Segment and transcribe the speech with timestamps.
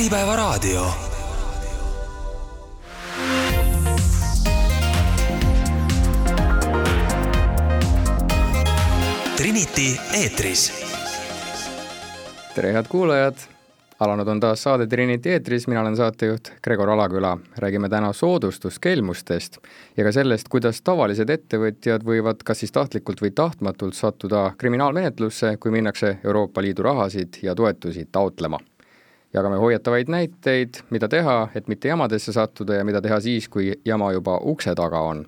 [0.00, 0.86] Äripäevaraadio.
[9.36, 10.72] Trinity eetris.
[12.54, 13.34] tere, head kuulajad
[14.00, 17.38] alanud on taas saade Trinity eetris, mina olen saatejuht Gregor Alaküla.
[17.58, 19.58] räägime täna soodustuskelmustest
[19.96, 25.70] ja ka sellest, kuidas tavalised ettevõtjad võivad kas siis tahtlikult või tahtmatult sattuda kriminaalmenetlusse, kui
[25.70, 28.58] minnakse Euroopa Liidu rahasid ja toetusi taotlema.
[29.34, 34.12] Jagame hoiatavaid näiteid, mida teha, et mitte jamadesse sattuda ja mida teha siis, kui jama
[34.12, 35.26] juba ukse taga on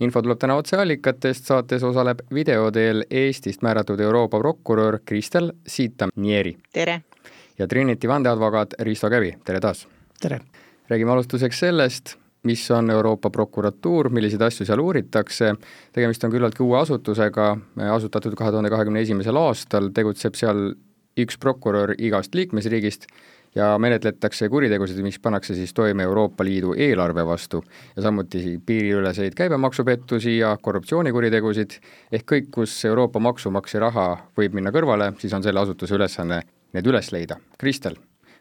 [0.00, 6.56] info tuleb täna otseallikatest, saates osaleb video teel Eestist määratud Euroopa prokurör Kristel Siitam-Nieri.
[6.72, 7.02] tere!
[7.58, 9.88] ja Trinity vandeadvokaat Risto Kävi, tere taas!
[10.20, 10.40] tere!
[10.88, 15.54] räägime alustuseks sellest, mis on Euroopa prokuratuur, milliseid asju seal uuritakse,
[15.92, 17.56] tegemist on küllaltki uue asutusega,
[17.92, 20.74] asutatud kahe tuhande kahekümne esimesel aastal, tegutseb seal
[21.16, 23.06] üks prokurör igast liikmesriigist
[23.54, 27.62] ja menetletakse kuritegusid, mis pannakse siis toime Euroopa Liidu eelarve vastu
[27.96, 31.78] ja samuti piiriüleseid käibemaksupettusi ja korruptsioonikuritegusid,
[32.12, 36.42] ehk kõik, kus Euroopa maksumaksja raha võib minna kõrvale, siis on selle asutuse ülesanne
[36.74, 37.38] need üles leida.
[37.58, 37.98] Kristel,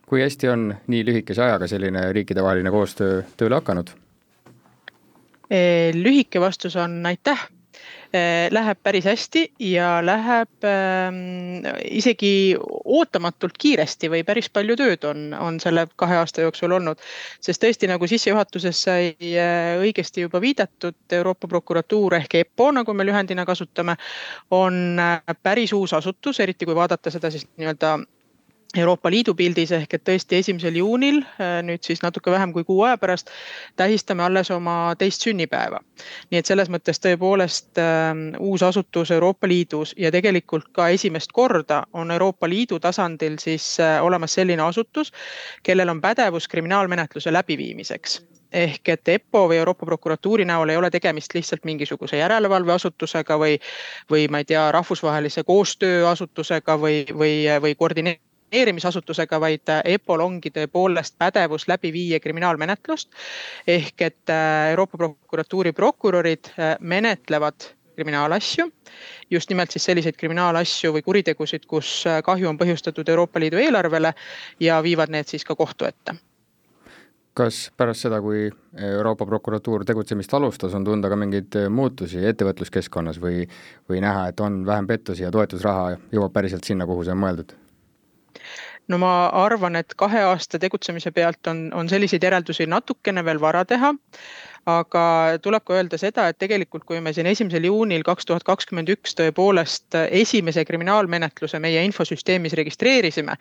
[0.10, 3.94] kui hästi on nii lühikese ajaga selline riikidevaheline koostöö tööle hakanud?
[5.94, 7.44] lühike vastus on aitäh
[8.52, 11.14] läheb päris hästi ja läheb äh,
[11.90, 17.02] isegi ootamatult kiiresti või päris palju tööd on, on selle kahe aasta jooksul olnud.
[17.42, 23.06] sest tõesti, nagu sissejuhatuses sai äh, õigesti juba viidatud, Euroopa prokuratuur ehk EPPO, nagu me
[23.06, 23.98] lühendina kasutame,
[24.52, 27.98] on äh, päris uus asutus, eriti kui vaadata seda siis nii-öelda
[28.78, 32.80] Euroopa Liidu pildis ehk et tõesti esimesel juunil, äh, nüüd siis natuke vähem kui kuu
[32.88, 33.30] aja pärast,
[33.78, 35.80] tähistame alles oma teist sünnipäeva.
[36.32, 41.84] nii et selles mõttes tõepoolest äh, uus asutus Euroopa Liidus ja tegelikult ka esimest korda
[41.94, 45.14] on Euroopa Liidu tasandil siis äh, olemas selline asutus,
[45.64, 48.22] kellel on pädevus kriminaalmenetluse läbiviimiseks
[48.54, 53.58] ehk et EPPO või Euroopa prokuratuuri näol ei ole tegemist lihtsalt mingisuguse järelevalveasutusega või,
[54.10, 60.52] või ma ei tea, rahvusvahelise koostööasutusega või, või, või koordineerimisega koordineerimisasutusega, vaid äh, EPPO-l ongi
[60.54, 63.10] tõepoolest pädevus läbi viia kriminaalmenetlust.
[63.68, 68.72] ehk et äh, Euroopa prokuratuuri prokurörid äh, menetlevad kriminaalasju,
[69.30, 74.14] just nimelt siis selliseid kriminaalasju või kuritegusid, kus kahju on põhjustatud Euroopa Liidu eelarvele
[74.60, 76.16] ja viivad need siis ka kohtu ette
[77.34, 83.48] kas pärast seda, kui Euroopa prokuratuur tegutsemist alustas, on tunda ka mingeid muutusi ettevõtluskeskkonnas või,
[83.90, 87.56] või näha, et on vähem pettusi ja toetusraha jõuab päriselt sinna, kuhu see on mõeldud?
[88.88, 89.14] No ma
[89.46, 93.94] arvan, et kahe aasta tegutsemise pealt on, on selliseid järeldusi natukene veel vara teha
[94.70, 95.04] aga
[95.44, 99.16] tuleb ka öelda seda, et tegelikult, kui me siin esimesel juunil kaks tuhat kakskümmend üks
[99.20, 103.36] tõepoolest esimese kriminaalmenetluse meie infosüsteemis registreerisime,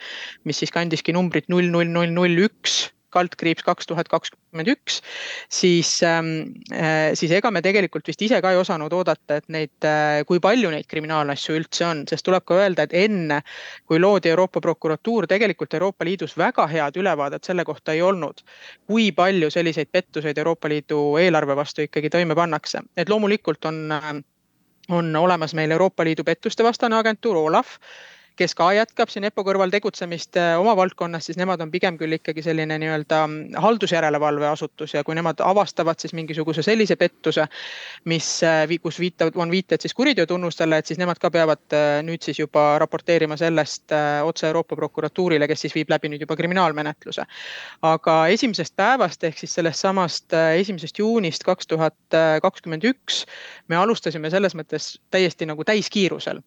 [0.45, 5.01] mis siis kandiski numbrit null, null, null, null, üks kaldkriips kaks tuhat kakskümmend üks,
[5.53, 6.33] siis, ähm,
[6.73, 10.41] äh, siis ega me tegelikult vist ise ka ei osanud oodata, et neid, äh, kui
[10.43, 13.43] palju neid kriminaalasju üldse on, sest tuleb ka öelda, et enne
[13.89, 18.43] kui loodi Euroopa prokuratuur, tegelikult Euroopa Liidus väga head ülevaadet selle kohta ei olnud.
[18.87, 24.13] kui palju selliseid pettuseid Euroopa Liidu eelarve vastu ikkagi toime pannakse, et loomulikult on äh,
[24.89, 27.77] on olemas meil Euroopa Liidu pettuste vastane agentuur Olav
[28.43, 32.17] kes ka jätkab siin EPPO kõrval tegutsemist äh, oma valdkonnas, siis nemad on pigem küll
[32.17, 37.47] ikkagi selline nii-öelda mm, haldusjärelevalve asutus ja kui nemad avastavad siis mingisuguse sellise pettuse,
[38.11, 42.25] mis, äh, kus viitavad, on viited siis kuriteotunnustele, et siis nemad ka peavad äh, nüüd
[42.27, 43.95] siis juba raporteerima sellest
[44.27, 47.27] otse Euroopa prokuratuurile, kes siis viib läbi nüüd juba kriminaalmenetluse.
[47.87, 53.25] aga esimesest päevast ehk siis sellest samast esimesest juunist kaks tuhat kakskümmend üks
[53.69, 56.43] me alustasime selles mõttes täiesti nagu täiskiirusel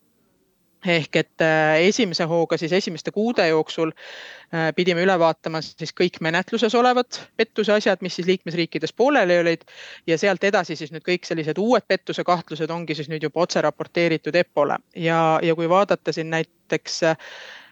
[0.86, 6.22] ehk et äh, esimese hooga siis esimeste kuude jooksul äh, pidime üle vaatama siis kõik
[6.22, 9.66] menetluses olevad pettuse asjad, mis siis liikmesriikides pooleli olid.
[10.08, 13.62] Ja sealt edasi siis nüüd kõik sellised uued pettuse kahtlused ongi siis nüüd juba otse
[13.66, 17.65] raporteeritud EPPO-le ja, ja kui vaadata siin näiteks Ähm,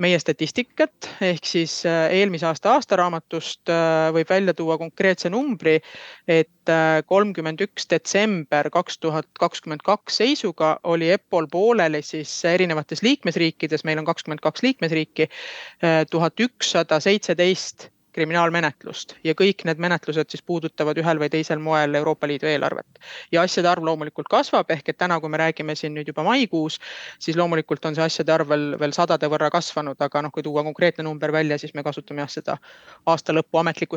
[0.00, 1.08] meie statistikat.
[1.24, 5.78] Ehk siis äh, eelmise aasta aastaraamatust äh, võib välja tuua konkreetse numbri,
[6.28, 13.04] et äh, kolmkümmend üks detsember kaks tuhat kakskümmend kaks seisuga oli EPPO-l pooleli siis erinevates
[13.06, 15.28] liikmesriikides, meil on kakskümmend kaks liikmesriiki,
[16.10, 22.26] tuhat ükssada seitseteist kriminaalmenetlust ja kõik need menetlused siis puudutavad ühel või teisel moel Euroopa
[22.26, 22.98] Liidu eelarvet.
[23.32, 26.80] ja asjade arv loomulikult kasvab, ehk et täna, kui me räägime siin nüüd juba maikuus,
[27.18, 30.64] siis loomulikult on see asjade arv veel, veel sadade võrra kasvanud, aga noh, kui tuua
[30.66, 32.58] konkreetne number välja, siis me kasutame jah seda
[33.06, 33.96] aasta lõpu ametlikku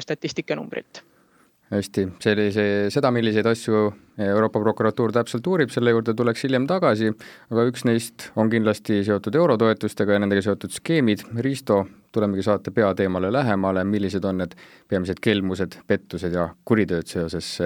[1.73, 6.67] statistika numbrit hästi, sellise, seda, milliseid asju Euroopa prokuratuur täpselt uurib, selle juurde tuleks hiljem
[6.69, 7.11] tagasi,
[7.51, 11.25] aga üks neist on kindlasti seotud eurotoetustega ja nendega seotud skeemid.
[11.41, 11.83] Risto,
[12.13, 14.55] tulemegi saate peateemale lähemale, millised on need
[14.87, 17.57] peamised kelmused, pettused ja kuritööd seoses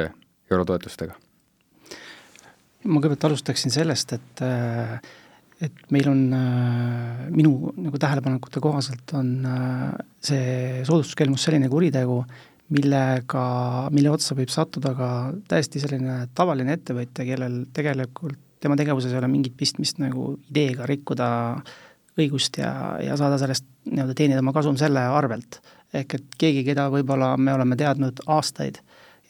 [0.51, 1.15] eurotoetustega?
[2.87, 4.41] ma kõigepealt alustaksin sellest, et
[5.57, 6.19] et meil on,
[7.33, 9.31] minu nagu tähelepanekute kohaselt on
[10.23, 12.21] see soodustuskelmus selline kuritegu,
[12.73, 13.43] millega,
[13.95, 15.09] mille otsa võib sattuda ka
[15.47, 21.29] täiesti selline tavaline ettevõtja, kellel tegelikult tema tegevuses ei ole mingit pistmist nagu ideega rikkuda
[22.17, 22.71] õigust ja,
[23.03, 25.61] ja saada sellest nii-öelda teenida oma kasum selle arvelt.
[25.93, 28.81] ehk et keegi, keda võib-olla me oleme teadnud aastaid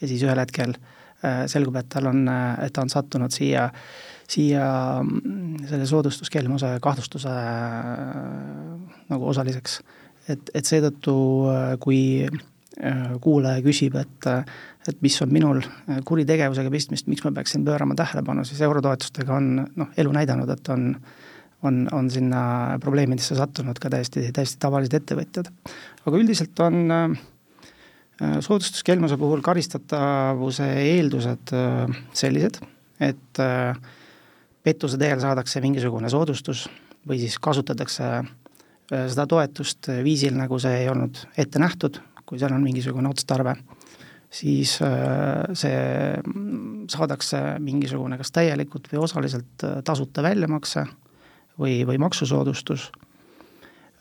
[0.02, 2.24] ja siis ühel hetkel äh, selgub, et tal on,
[2.64, 3.68] et ta on sattunud siia,
[4.32, 4.66] siia
[5.04, 9.82] mm, selle soodustuskelmuse kahtlustuse äh, nagu osaliseks.
[10.32, 11.18] et, et seetõttu,
[11.52, 12.00] äh, kui
[12.32, 12.57] Äh,
[13.22, 14.28] kuulaja küsib, et
[14.88, 19.50] et mis on minul äh, kuritegevusega pistmist, miks ma peaksin pöörama tähelepanu, siis eurotoetustega on
[19.76, 20.94] noh, elu näidanud, et on
[21.66, 25.48] on, on sinna probleemidesse sattunud ka täiesti, täiesti tavalised ettevõtjad.
[26.06, 27.16] aga üldiselt on äh,
[28.46, 32.62] soodustuskelmuse puhul karistatavuse eeldused äh, sellised,
[33.02, 33.74] et äh,
[34.64, 36.68] pettuse teel saadakse mingisugune soodustus
[37.10, 38.30] või siis kasutatakse äh,
[39.10, 41.98] seda toetust viisil, nagu see ei olnud ette nähtud
[42.28, 43.56] kui seal on mingisugune otstarve,
[44.30, 45.78] siis äh, see
[46.92, 50.84] saadakse mingisugune kas täielikult või osaliselt äh, tasuta väljamakse
[51.60, 52.90] või, või maksusoodustus.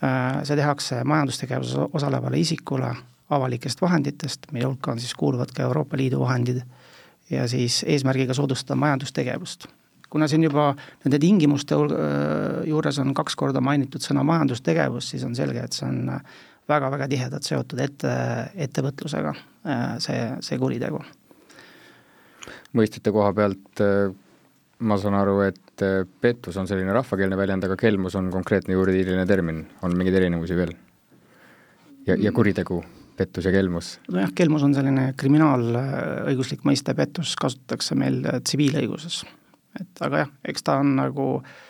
[0.03, 2.91] Äh, see tehakse majandustegevuses osalevale isikule
[3.31, 6.61] avalikest vahenditest, mille hulka on siis, kuuluvad ka Euroopa Liidu vahendid,
[7.31, 9.67] ja siis eesmärgiga soodustada majandustegevust
[10.11, 10.69] kuna siin juba
[11.05, 11.75] nende tingimuste
[12.65, 16.21] juures on kaks korda mainitud sõna majandustegevus, siis on selge, et see on
[16.69, 18.13] väga-väga tihedalt seotud ette,
[18.67, 19.33] ettevõtlusega,
[19.67, 21.01] äh, see, see kuritegu.
[22.77, 24.11] mõistete koha pealt äh,
[24.79, 29.27] ma saan aru, et äh, pettus on selline rahvakeelne väljend, aga kelmus on konkreetne juriidiline
[29.27, 30.75] termin, on mingeid erinevusi veel?
[32.07, 32.83] ja, ja kuritegu,
[33.17, 33.97] pettus ja kelmus?
[34.11, 39.23] nojah, kelmus on selline kriminaalõiguslik mõiste, pettus kasutatakse meil tsiviilõiguses.
[39.81, 41.65] et aga jah, eks ta on nagu äh,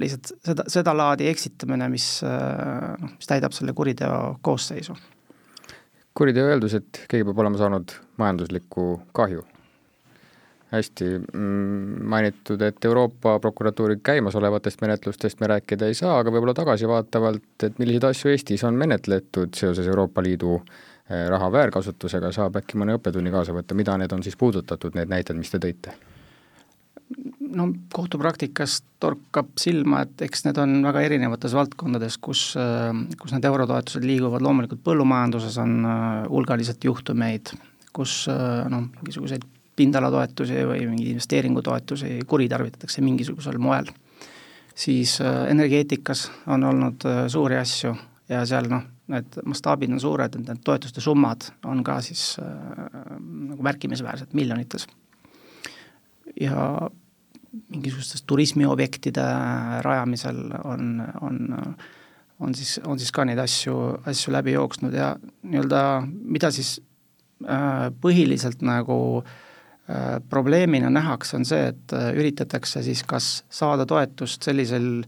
[0.00, 4.96] lihtsalt seda, sedalaadi eksitamine, mis noh, mis täidab selle kuriteo koosseisu.
[6.18, 9.44] kuriteo eeldus, et keegi peab olema saanud majanduslikku kahju.
[10.68, 17.64] hästi mm, mainitud, et Euroopa prokuratuuri käimasolevatest menetlustest me rääkida ei saa, aga võib-olla tagasivaatavalt,
[17.64, 22.98] et milliseid asju Eestis on menetletud seoses Euroopa Liidu eh, raha väärkasutusega, saab äkki mõne
[22.98, 25.96] õppetunni kaasa võtta, mida need on siis puudutatud, need näited, mis te tõite?
[27.40, 32.42] No kohtupraktikas torkab silma, et eks need on väga erinevates valdkondades, kus,
[33.20, 37.54] kus need eurotoetused liiguvad, loomulikult põllumajanduses on äh, hulgaliselt juhtumeid,
[37.96, 39.46] kus äh, noh, mingisuguseid
[39.78, 43.88] pindalatoetusi või mingeid investeeringutoetusi kuritarvitatakse mingisugusel moel.
[44.74, 47.96] siis äh, energeetikas on olnud suuri asju
[48.28, 52.88] ja seal noh, need mastaabid on suured, et need toetuste summad on ka siis äh,
[53.18, 54.86] nagu märkimisväärsed miljonites.
[56.40, 56.90] ja
[57.68, 59.24] mingisugustes turismiobjektide
[59.84, 61.38] rajamisel on, on,
[62.40, 63.76] on siis, on siis ka neid asju,
[64.08, 66.78] asju läbi jooksnud ja nii-öelda mida siis
[67.44, 74.48] äh, põhiliselt nagu äh, probleemina nähakse, on see, et äh, üritatakse siis kas saada toetust
[74.48, 75.06] sellisel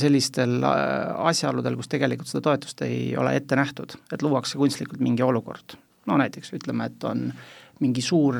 [0.00, 5.74] sellistel asjaoludel, kus tegelikult seda toetust ei ole ette nähtud, et luuakse kunstlikult mingi olukord.
[6.08, 7.42] no näiteks ütleme, et on äh,
[7.78, 8.36] mingi suur,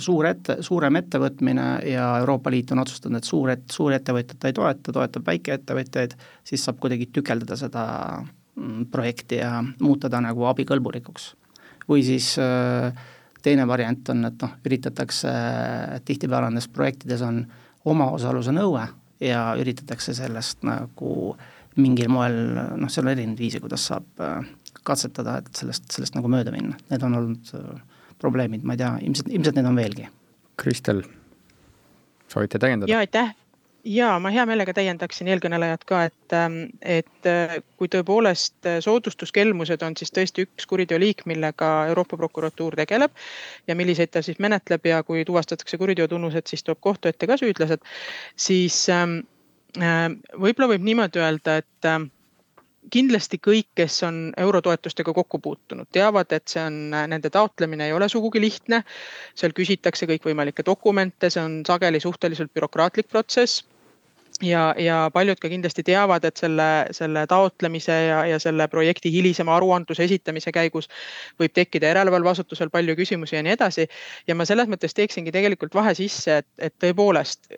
[0.00, 4.56] suur ette, suurem ettevõtmine ja Euroopa Liit on otsustanud, et suur et-, suurettevõtjat ta ei
[4.56, 6.16] toeta, toetab väikeettevõtjaid,
[6.48, 7.84] siis saab kuidagi tükeldada seda
[8.22, 11.34] mm, projekti ja muuta ta nagu abikõlbulikuks.
[11.88, 12.92] või siis äh,
[13.42, 15.34] teine variant on, et noh, üritatakse,
[16.04, 17.44] tihtipeale nendes projektides on
[17.88, 18.82] omaosaluse nõue
[19.20, 21.36] ja üritatakse sellest nagu
[21.78, 22.38] mingil moel,
[22.76, 24.42] noh, seal on erinevaid viise, kuidas saab äh,
[24.82, 27.87] katsetada, et sellest, sellest nagu mööda minna, need on olnud äh,
[28.22, 30.08] probleemid, ma ei tea, ilmselt, ilmselt neid on veelgi.
[30.58, 31.04] Kristel,
[32.28, 32.90] soovite täiendada?
[32.90, 33.34] jaa, aitäh
[33.88, 39.82] ja ma hea meelega täiendaksin eelkõnelejat ka, et, ähm, et äh, kui tõepoolest äh, soodustuskelmused
[39.86, 43.14] on siis tõesti üks kuriteoliik, millega Euroopa prokuratuur tegeleb
[43.68, 47.84] ja milliseid ta siis menetleb ja kui tuvastatakse kuriteotunnused, siis toob kohtu ette ka süüdlased,
[48.36, 49.20] siis ähm,
[49.80, 52.10] äh, võib-olla võib niimoodi öelda, et ähm,
[52.92, 58.08] kindlasti kõik, kes on eurotoetustega kokku puutunud, teavad, et see on, nende taotlemine ei ole
[58.08, 58.82] sugugi lihtne.
[59.34, 63.64] seal küsitakse kõikvõimalikke dokumente, see on sageli suhteliselt bürokraatlik protsess
[64.42, 69.56] ja, ja paljud ka kindlasti teavad, et selle, selle taotlemise ja, ja selle projekti hilisema
[69.56, 70.88] aruandluse esitamise käigus
[71.40, 73.88] võib tekkida järelevalveasutusel palju küsimusi ja nii edasi.
[74.26, 77.50] ja ma selles mõttes teeksingi tegelikult vahe sisse, et, et tõepoolest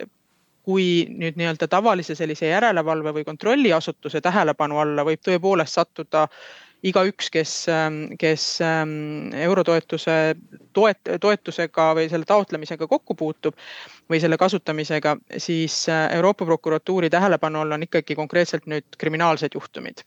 [0.71, 6.29] kui nüüd nii-öelda tavalise sellise järelevalve või kontrolliasutuse tähelepanu alla võib tõepoolest sattuda
[6.87, 10.17] igaüks, kes, ähm, kes ähm, eurotoetuse
[10.77, 13.59] toet-, toetusega või selle taotlemisega kokku puutub
[14.11, 20.05] või selle kasutamisega, siis äh, Euroopa prokuratuuri tähelepanu all on ikkagi konkreetselt nüüd kriminaalsed juhtumid.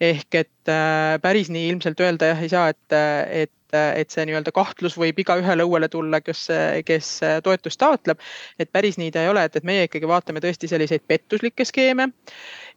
[0.00, 2.98] ehk et äh, päris nii ilmselt öelda jah ei saa, et,
[3.44, 6.46] et et see nii-öelda kahtlus võib igaühele õuele tulla, kes,
[6.88, 7.08] kes
[7.44, 8.16] toetust taotleb.
[8.58, 12.08] et päris nii ta ei ole, et, et meie ikkagi vaatame tõesti selliseid pettuslikke skeeme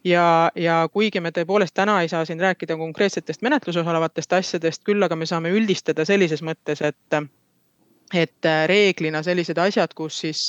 [0.04, 5.02] ja, ja kuigi me tõepoolest täna ei saa siin rääkida konkreetsetest menetluses olevatest asjadest, küll
[5.02, 7.22] aga me saame üldistada sellises mõttes, et
[8.14, 10.42] et reeglina sellised asjad, kus siis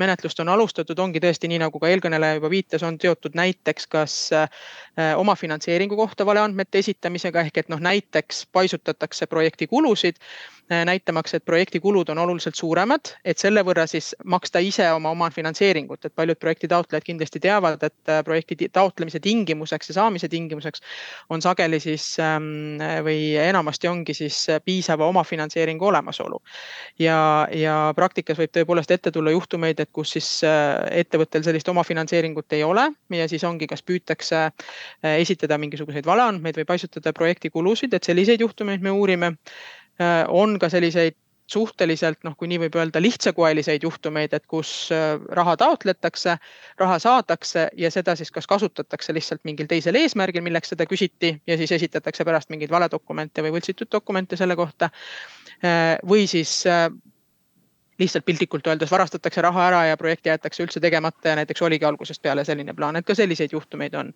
[0.00, 4.16] menetlust on alustatud, ongi tõesti nii, nagu ka eelkõneleja juba viitas, on seotud näiteks kas
[5.16, 10.20] omafinantseeringu kohta valeandmete esitamisega ehk et noh, näiteks paisutatakse projekti kulusid
[10.72, 15.10] Äh, näitamaks, et projekti kulud on oluliselt suuremad, et selle võrra siis maksta ise oma
[15.16, 20.84] omafinantseeringut, et paljud projekti taotlejad kindlasti teavad, et äh, projekti taotlemise tingimuseks ja saamise tingimuseks
[21.34, 26.38] on sageli siis ähm, või enamasti ongi siis piisava omafinantseeringu olemasolu.
[26.98, 32.52] Ja, ja praktikas võib tõepoolest ette tulla juhtumeid, et kus siis äh, ettevõttel sellist omafinantseeringut
[32.58, 34.48] ei ole ja siis ongi, kas püütakse
[35.02, 39.34] esitada mingisuguseid valeandmeid või paisutada projekti kulusid, et selliseid juhtumeid me uurime
[40.00, 41.16] Äh, on ka selliseid
[41.50, 46.36] suhteliselt noh, kui nii võib öelda, lihtsakoeliseid juhtumeid, et kus äh, raha taotletakse,
[46.80, 51.58] raha saadakse ja seda siis kas kasutatakse lihtsalt mingil teisel eesmärgil, milleks seda küsiti ja
[51.60, 54.88] siis esitatakse pärast mingeid valedokumente või võltsitud dokumente selle kohta.
[55.60, 56.62] Äh, või siis
[58.00, 62.22] lihtsalt piltlikult öeldes varastatakse raha ära ja projekt jäetakse üldse tegemata ja näiteks oligi algusest
[62.22, 64.12] peale selline plaan, et ka selliseid juhtumeid on.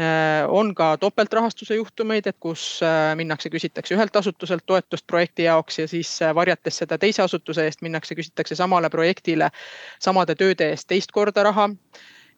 [0.00, 5.78] Äh, on ka topeltrahastuse juhtumeid, et kus äh, minnakse, küsitakse ühelt asutuselt toetust projekti jaoks
[5.78, 9.50] ja siis äh, varjates seda teise asutuse eest minnakse, küsitakse samale projektile
[10.00, 11.68] samade tööde eest teist korda raha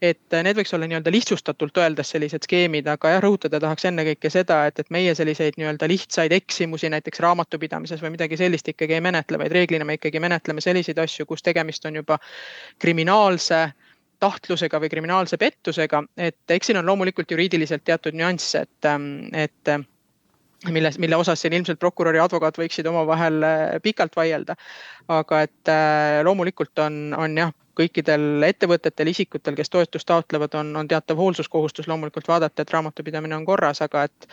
[0.03, 4.65] et need võiks olla nii-öelda lihtsustatult öeldes sellised skeemid, aga jah, rõhutada tahaks ennekõike seda,
[4.71, 9.39] et, et meie selliseid nii-öelda lihtsaid eksimusi näiteks raamatupidamises või midagi sellist ikkagi ei menetle,
[9.41, 12.19] vaid reeglina me ikkagi menetleme selliseid asju, kus tegemist on juba
[12.83, 13.65] kriminaalse
[14.23, 18.89] tahtlusega või kriminaalse pettusega, et eks siin on loomulikult juriidiliselt teatud nüansse, et,
[19.37, 19.75] et
[20.73, 23.45] milles, mille osas siin ilmselt prokurör ja advokaat võiksid omavahel
[23.83, 24.57] pikalt vaielda.
[25.09, 25.71] aga et
[26.25, 32.29] loomulikult on, on jah, kõikidel ettevõtetel, isikutel, kes toetust taotlevad, on, on teatav hoolsuskohustus loomulikult
[32.29, 34.29] vaadata, et raamatupidamine on korras, aga et,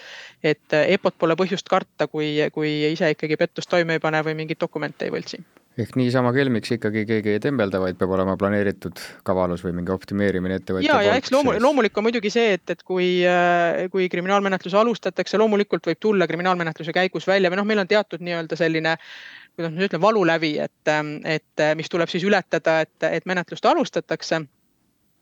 [0.54, 4.62] et EPO-t pole põhjust karta, kui, kui ise ikkagi pettust toime ei pane või mingeid
[4.62, 5.42] dokumente ei võltsi.
[5.80, 10.58] Ehk niisama kelmiks ikkagi keegi ei tembelda, vaid peab olema planeeritud kavalus või mingi optimeerimine
[10.60, 13.08] ettevõtja ja, ja eks loomu-, loomulik on muidugi see, et, et kui,
[13.94, 18.60] kui kriminaalmenetlus alustatakse, loomulikult võib tulla kriminaalmenetluse käigus välja või noh, meil on teatud nii-öelda
[18.60, 18.98] selline
[19.56, 20.92] kuidas ma ütlen, valulävi, et,
[21.26, 24.42] et mis tuleb siis ületada, et, et menetlust alustatakse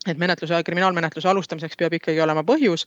[0.08, 2.86] et menetluse, kriminaalmenetluse alustamiseks peab ikkagi olema põhjus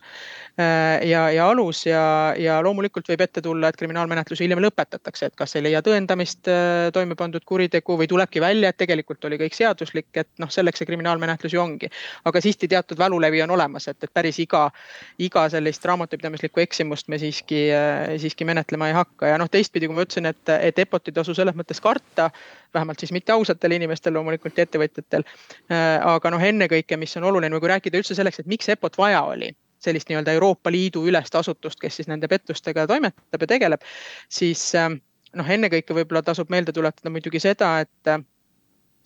[0.57, 2.01] äh, ja, ja alus ja,
[2.41, 6.87] ja loomulikult võib ette tulla, et kriminaalmenetlus hiljem lõpetatakse, et kas ei leia tõendamist äh,
[6.95, 10.89] toime pandud kuritegu või tulebki välja, et tegelikult oli kõik seaduslik, et noh, selleks see
[10.89, 11.91] kriminaalmenetlus ju ongi.
[12.25, 14.63] aga siiski teatud valulevi on olemas, et, et päris iga,
[15.21, 19.99] iga sellist raamatupidamislikku eksimust me siiski, äh, siiski menetlema ei hakka ja noh, teistpidi, kui
[19.99, 22.31] ma ütlesin, et, et EPOT ei tasu selles mõttes karta,
[22.73, 25.21] vähemalt siis mitte ausatel inimestel loomulikult ja ettevõtjatel.
[25.69, 29.23] aga noh, ennekõike mis on oluline või kui rääkida üldse selleks, et miks EPO-t vaja
[29.29, 29.51] oli,
[29.83, 33.83] sellist nii-öelda Euroopa Liidu ülest asutust, kes siis nende pettustega toimetab ja tegeleb,
[34.31, 35.01] siis ähm,
[35.37, 38.15] noh, ennekõike võib-olla tasub meelde tuletada muidugi seda, et,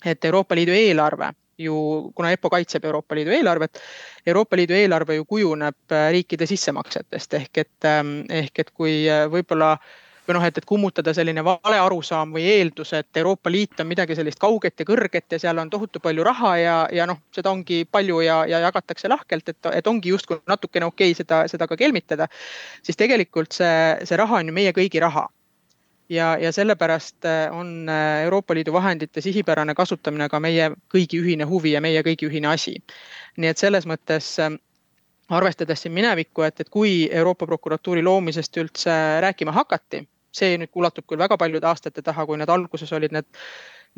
[0.06, 1.76] et Euroopa Liidu eelarve ju,
[2.16, 3.80] kuna EPPO kaitseb Euroopa Liidu eelarvet,
[4.30, 7.34] Euroopa Liidu eelarve ju kujuneb äh, riikide sissemaksetest.
[7.40, 9.96] Ehk et, ähm, ehk et kui äh, võib-olla äh,
[10.28, 14.16] või noh, et, et kummutada selline vale arusaam või eeldus, et Euroopa Liit on midagi
[14.16, 17.86] sellist kauget ja kõrget ja seal on tohutu palju raha ja, ja noh, seda ongi
[17.92, 21.78] palju ja, ja jagatakse lahkelt, et, et ongi justkui natukene okei okay seda, seda ka
[21.80, 22.28] kelmitada.
[22.84, 25.28] siis tegelikult see, see raha on ju meie kõigi raha
[26.10, 31.48] ja, ja sellepärast äh, on äh, Euroopa Liidu vahendite sihipärane kasutamine ka meie kõigi ühine
[31.48, 32.78] huvi ja meie kõigi ühine asi.
[33.38, 34.52] nii et selles mõttes äh,
[35.30, 40.08] arvestades siin minevikku, et, et kui Euroopa prokuratuuri loomisest üldse rääkima hakati,
[40.38, 43.28] see nüüd ulatub küll väga paljude aastate taha, kui need alguses olid need,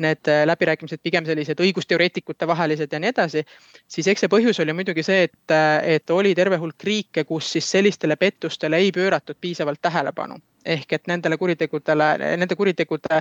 [0.00, 3.44] need äh, läbirääkimised pigem sellised õigusteoreetikute vahelised ja nii edasi,
[3.88, 7.52] siis eks see põhjus oli muidugi see, et, äh, et oli terve hulk riike, kus
[7.56, 12.08] siis sellistele pettustele ei pööratud piisavalt tähelepanu ehk et nendele kuritegudele,
[12.40, 13.20] nende kuritegude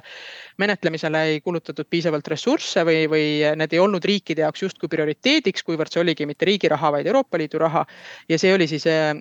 [0.60, 3.28] menetlemisele ei kulutatud piisavalt ressursse või, või
[3.60, 7.40] need ei olnud riikide jaoks justkui prioriteediks, kuivõrd see oligi mitte riigi raha, vaid Euroopa
[7.40, 7.86] Liidu raha.
[8.30, 9.14] ja see oli siis eh,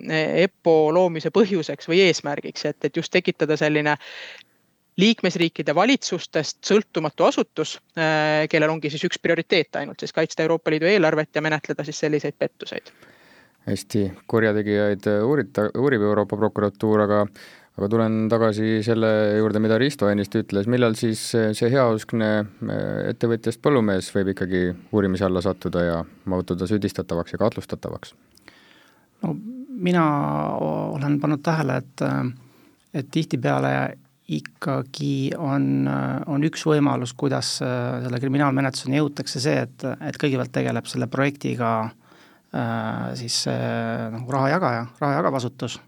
[0.43, 3.95] EPPO loomise põhjuseks või eesmärgiks, et, et just tekitada selline
[4.99, 7.77] liikmesriikide valitsustest sõltumatu asutus,
[8.51, 12.35] kellel ongi siis üks prioriteet ainult siis kaitsta Euroopa Liidu eelarvet ja menetleda siis selliseid
[12.35, 12.91] pettuseid
[13.69, 17.23] hästi, kurjategijaid uurita, uurib Euroopa prokuratuur, aga
[17.79, 19.09] aga tulen tagasi selle
[19.39, 22.27] juurde, mida Risto ennist ütles, millal siis see heauskne
[23.07, 28.13] ettevõtjast põllumees võib ikkagi uurimise alla sattuda ja muutuda süüdistatavaks ja kahtlustatavaks?
[29.23, 29.33] no
[29.79, 30.03] mina
[30.59, 32.03] olen pannud tähele, et,
[32.99, 33.73] et tihtipeale
[34.29, 35.87] ikkagi on,
[36.27, 43.15] on üks võimalus, kuidas selle kriminaalmenetluseni jõutakse, see, et, et kõigepealt tegeleb selle projektiga äh,
[43.19, 45.79] siis nagu raha jagaja, raha jagav asutus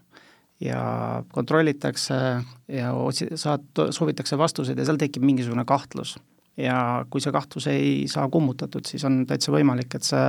[0.64, 2.14] ja kontrollitakse
[2.68, 6.16] ja otsi-, saad, soovitakse vastuseid ja seal tekib mingisugune kahtlus.
[6.56, 10.26] ja kui see kahtlus ei saa kummutatud, siis on täitsa võimalik, et see,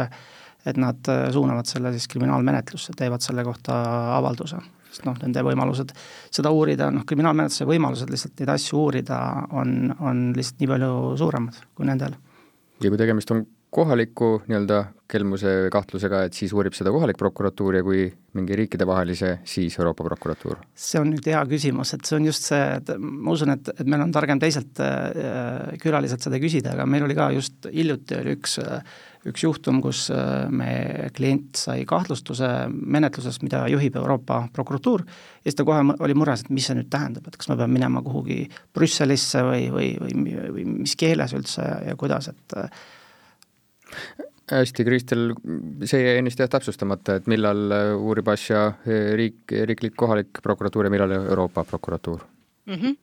[0.65, 3.75] et nad suunavad selle siis kriminaalmenetlusse, teevad selle kohta
[4.17, 4.61] avalduse.
[4.93, 5.91] sest noh, nende võimalused
[6.31, 9.19] seda uurida, noh kriminaalmenetluse võimalused lihtsalt neid asju uurida
[9.51, 12.15] on, on lihtsalt nii palju suuremad kui nendel.
[12.79, 17.83] ja kui tegemist on kohaliku nii-öelda kelmuse kahtlusega, et siis uurib seda kohalik prokuratuur ja
[17.85, 18.05] kui
[18.37, 20.61] mingi riikidevahelise, siis Euroopa prokuratuur?
[20.73, 23.89] see on nüüd hea küsimus, et see on just see, et ma usun, et, et
[23.89, 28.37] meil on targem teiselt äh, külaliselt seda küsida, aga meil oli ka just hiljuti oli
[28.37, 28.79] üks äh,
[29.29, 30.71] üks juhtum, kus äh, me,
[31.15, 36.51] klient sai kahtlustuse menetlusest, mida juhib Euroopa prokuratuur ja siis ta kohe oli mures, et
[36.53, 38.43] mis see nüüd tähendab, et kas ma pean minema kuhugi
[38.75, 42.59] Brüsselisse või, või, või, või mis keeles üldse ja kuidas, et
[44.51, 45.31] hästi, Kristel,
[45.87, 50.89] see jäi ennist jah täpsustamata, et millal äh, uurib asja äh, riik, riiklik kohalik prokuratuur
[50.89, 52.25] ja millal Euroopa prokuratuur
[52.65, 52.75] mm?
[52.75, 52.95] -hmm.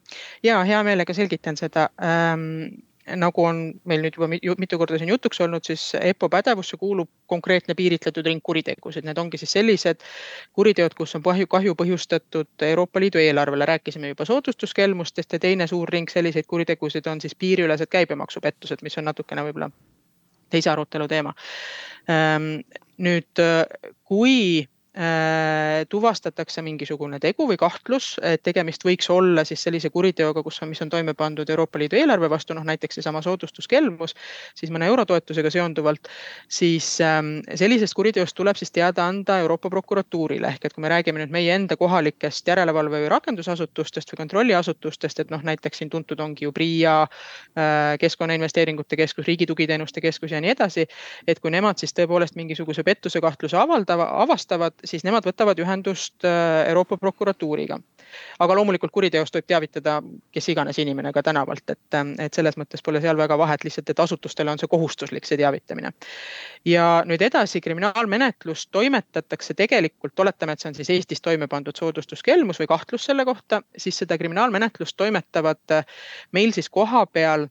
[0.43, 2.83] ja hea meelega selgitan seda ähm,
[3.17, 7.75] nagu on meil nüüd juba mitu korda siin jutuks olnud, siis EPPO pädevusse kuulub konkreetne
[7.75, 10.05] piiritletud ring kuritegusid, need ongi siis sellised
[10.53, 15.89] kuriteod, kus on kahju, kahju põhjustatud Euroopa Liidu eelarvele, rääkisime juba soodustuskelmustest ja teine suur
[15.89, 19.71] ring selliseid kuritegusid on siis piiriülesed käibemaksupettused, mis on natukene võib-olla
[20.51, 21.35] teise arutelu teema.
[22.11, 22.53] Ehm,
[23.01, 23.43] nüüd,
[24.05, 24.80] kui Äh,
[25.89, 30.91] tuvastatakse mingisugune tegu või kahtlus, et tegemist võiks olla siis sellise kuriteoga, kus mis on
[30.91, 34.17] toime pandud Euroopa Liidu eelarve vastu, noh näiteks seesama soodustuskelmus,
[34.59, 36.11] siis mõne eurotoetusega seonduvalt,
[36.49, 41.23] siis ähm, sellisest kuriteost tuleb siis teada anda Euroopa prokuratuurile ehk et kui me räägime
[41.23, 46.49] nüüd meie enda kohalikest järelevalve või rakendusasutustest või kontrolliasutustest, et noh, näiteks siin tuntud ongi
[46.49, 50.87] ju PRIA, äh, Keskkonnainvesteeringute Keskus, Riigi Tugiteenuste Keskus ja nii edasi.
[51.27, 56.69] et kui nemad siis tõepoolest mingisuguse pettuse kahtluse avaldava, avastavad, siis nemad võtavad ühendust äh,
[56.69, 57.79] Euroopa prokuratuuriga.
[58.39, 60.01] aga loomulikult kuriteost võib teavitada
[60.33, 63.91] kes iganes inimene ka tänavalt, et, äh, et selles mõttes pole seal väga vahet, lihtsalt
[63.91, 65.93] et asutustele on see kohustuslik, see teavitamine.
[66.65, 72.61] ja nüüd edasi, kriminaalmenetlus toimetatakse tegelikult, oletame, et see on siis Eestis toime pandud soodustuskelmus
[72.61, 75.85] või kahtlus selle kohta, siis seda kriminaalmenetlust toimetavad äh,
[76.33, 77.49] meil siis kohapeal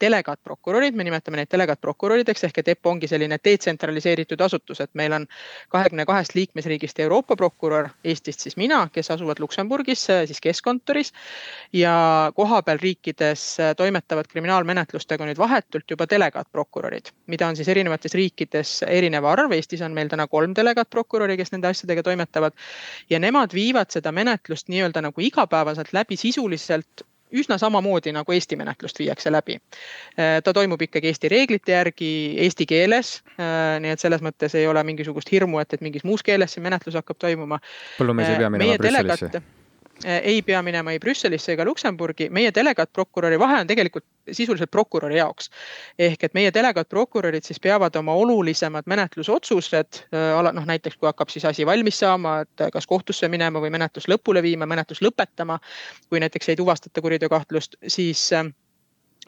[0.00, 5.26] delegaatprokurörid, me nimetame neid delegaatprokurörideks ehk et EPPO ongi selline detsentraliseeritud asutus, et meil on
[5.72, 11.12] kahekümne kahest liikmesriigist Euroopa prokurör, Eestist siis mina, kes asuvad Luksemburgis siis keskkontoris
[11.74, 19.26] ja kohapeal riikides toimetavad kriminaalmenetlustega nüüd vahetult juba delegaatprokurörid, mida on siis erinevates riikides erinev
[19.26, 19.52] arv.
[19.58, 22.54] Eestis on meil täna kolm delegaatprokuröri, kes nende asjadega toimetavad
[23.10, 28.98] ja nemad viivad seda menetlust nii-öelda nagu igapäevaselt läbi sisuliselt üsna samamoodi nagu Eesti menetlust
[29.00, 29.58] viiakse läbi.
[30.18, 32.12] Äh, ta toimub ikkagi Eesti reeglite järgi
[32.46, 33.16] eesti keeles.
[33.38, 36.64] Äh, nii et selles mõttes ei ole mingisugust hirmu, et, et mingis muus keeles see
[36.64, 37.60] menetlus hakkab toimuma.
[37.98, 39.61] põllumees ei pea minema Brüsselisse Äh,
[40.04, 45.50] ei pea minema ei Brüsselisse ega Luksemburgi, meie delegaatprokuröri vahe on tegelikult sisuliselt prokuröri jaoks.
[45.98, 51.44] ehk et meie delegaatprokurörid siis peavad oma olulisemad menetlusotsused, äh, noh näiteks kui hakkab siis
[51.44, 55.58] asi valmis saama, et kas kohtusse minema või menetlus lõpule viima, menetlus lõpetama.
[56.08, 58.46] kui näiteks ei tuvastata kuriteokahtlust, siis äh,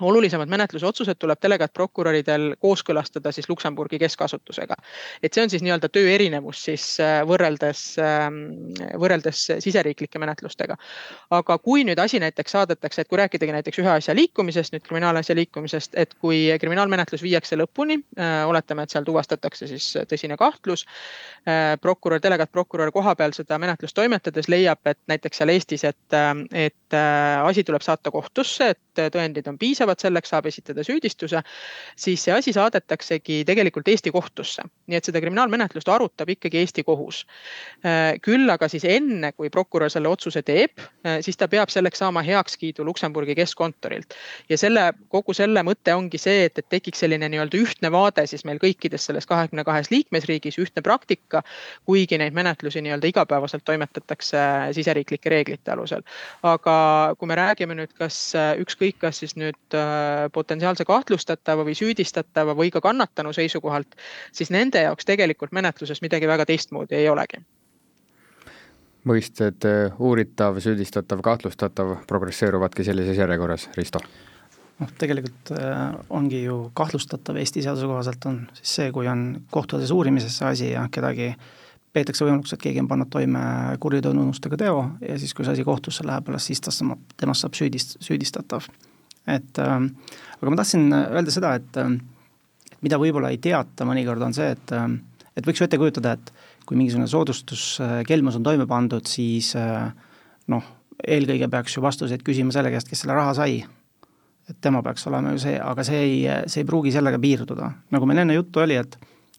[0.00, 4.74] olulisemad menetlusotsused tuleb delegaatprokuröridel kooskõlastada siis Luksemburgi keskasutusega.
[5.22, 8.40] et see on siis nii-öelda töö erinevus siis äh, võrreldes, ähm,
[9.00, 10.76] võrreldes siseriiklike menetlustega.
[11.30, 15.36] aga kui nüüd asi näiteks saadetakse, et kui rääkidagi näiteks ühe asja liikumisest, nüüd kriminaalasja
[15.36, 20.86] liikumisest, et kui kriminaalmenetlus viiakse lõpuni, äh, oletame, et seal tuvastatakse siis tõsine kahtlus.
[21.46, 26.18] Äh, prokurör, delegaatprokurör kohapeal seda menetlust toimetades leiab, et näiteks seal Eestis, et,
[26.52, 31.42] et asi tuleb saata kohtusse, et tõendid on piisavad piisavad, selleks saab esitada süüdistuse,
[31.96, 34.62] siis see asi saadetaksegi tegelikult Eesti kohtusse.
[34.86, 37.24] nii et seda kriminaalmenetlust arutab ikkagi Eesti kohus.
[38.22, 40.80] küll aga siis enne, kui prokurör selle otsuse teeb,
[41.20, 44.14] siis ta peab selleks saama heakskiidu Luksemburgi keskkontorilt.
[44.48, 48.44] ja selle, kogu selle mõte ongi see, et, et tekiks selline nii-öelda ühtne vaade siis
[48.44, 51.42] meil kõikides selles kahekümne kahes liikmesriigis, ühtne praktika,
[51.84, 56.02] kuigi neid menetlusi nii-öelda igapäevaselt toimetatakse siseriiklike reeglite alusel.
[56.42, 62.56] aga kui me räägime nüüd, kas ükskõik, kas siis nüüd äh, potentsiaalse kahtlustatava või süüdistatava
[62.58, 63.96] või ka kannatanu seisukohalt,
[64.32, 67.44] siis nende jaoks tegelikult menetluses midagi väga teistmoodi ei olegi
[69.04, 74.00] mõisted äh, uuritav, süüdistatav, kahtlustatav progresseeruvadki sellises järjekorras, Risto?
[74.80, 79.92] noh, tegelikult äh, ongi ju kahtlustatav Eesti seaduse kohaselt on siis see, kui on kohtuasjas
[79.94, 81.34] uurimises see asi ja kedagi
[81.94, 83.44] peetakse võimalikuks, et keegi on pannud toime
[83.80, 86.82] kuriteotunnustega teo ja siis, kui see asi kohtusse läheb, alles siis tast,
[87.20, 88.66] temast saab süüdist-, süüdistatav.
[89.26, 89.74] Et äh,
[90.40, 91.96] aga ma tahtsin öelda seda, et, äh,
[92.70, 94.88] et mida võib-olla ei teata mõnikord, on see, et äh,
[95.36, 96.32] et võiks ju ette kujutada, et
[96.64, 99.88] kui mingisugune soodustuskelmus on toime pandud, siis äh,
[100.52, 100.68] noh,
[101.02, 103.64] eelkõige peaks ju vastuseid küsima selle käest, kes selle raha sai.
[104.44, 106.16] et tema peaks olema ju see, aga see ei,
[106.52, 107.70] see ei pruugi sellega piirduda.
[107.90, 108.98] nagu meil enne juttu oli, et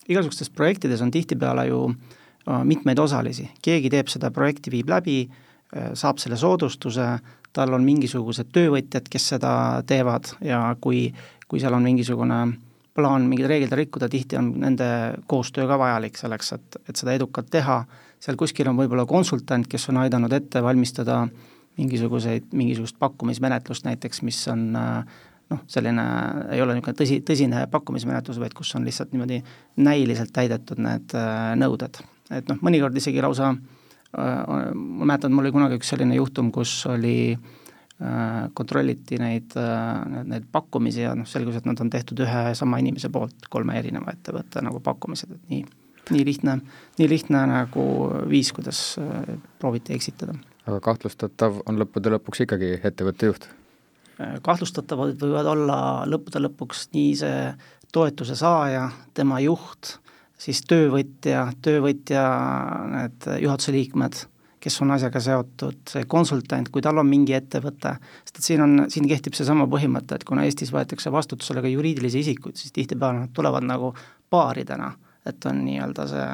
[0.10, 5.24] igasugustes projektides on tihtipeale ju äh, mitmeid osalisi, keegi teeb seda projekti, viib läbi,
[5.76, 7.08] äh, saab selle soodustuse,
[7.56, 9.52] tal on mingisugused töövõtjad, kes seda
[9.88, 11.08] teevad ja kui,
[11.48, 12.39] kui seal on mingisugune
[12.96, 14.88] plaan mingeid reegleid rikkuda, tihti on nende
[15.28, 17.82] koostöö ka vajalik selleks, et, et seda edukalt teha,
[18.24, 21.26] seal kuskil on võib-olla konsultant, kes on aidanud ette valmistada
[21.76, 26.06] mingisuguseid, mingisugust pakkumismenetlust näiteks, mis on noh, selline,
[26.56, 29.41] ei ole niisugune tõsi, tõsine pakkumismenetlus, vaid kus on lihtsalt niimoodi
[29.84, 31.18] näiliselt täidetud need
[31.60, 32.00] nõuded.
[32.32, 33.75] et noh, mõnikord isegi lausa äh,
[34.15, 37.54] ma mäletan, mul oli kunagi üks selline juhtum, kus oli äh,
[37.95, 42.75] Äh, kontrolliti neid, äh, neid pakkumisi ja noh, selgus, et nad on tehtud ühe sama
[42.82, 45.62] inimese poolt, kolme erineva ettevõtte nagu pakkumised, et nii,
[46.12, 46.58] nii lihtne,
[46.99, 47.86] nii lihtne nagu
[48.28, 50.36] viis, kuidas äh, prooviti eksitada.
[50.65, 53.47] aga kahtlustatav on lõppude lõpuks ikkagi ettevõtte juht?
[54.43, 57.39] kahtlustatavad võivad olla lõppude lõpuks nii see
[57.95, 60.01] toetuse saaja, tema juht,
[60.38, 62.24] siis töövõtja, töövõtja
[62.91, 64.26] need juhatuse liikmed
[64.65, 67.91] kes on asjaga seotud, see konsultant, kui tal on mingi ettevõte,
[68.26, 72.24] sest et siin on, siin kehtib seesama põhimõte, et kuna Eestis võetakse vastutusele ka juriidilisi
[72.26, 73.91] isikuid, siis tihtipeale nad tulevad nagu
[74.34, 74.89] paaridena,
[75.30, 76.28] et on nii-öelda see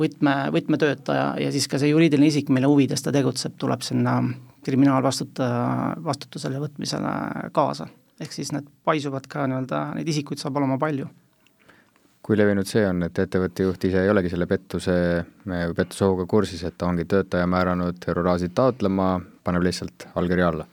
[0.00, 4.18] võtme, võtmetöötaja ja siis ka see juriidiline isik, mille huvides ta tegutseb, tuleb sinna
[4.66, 5.48] kriminaalvastuta,
[6.02, 7.90] vastutusele võtmisele kaasa.
[8.22, 11.08] ehk siis need paisuvad ka nii-öelda, neid isikuid saab olema palju
[12.22, 14.94] kui levinud see on, et ettevõtte juht ise ei olegi selle pettuse,
[15.76, 20.68] pettusohuga kursis, et ta ongi töötaja määranud euroraasid taotlema, paneb lihtsalt allkirja alla?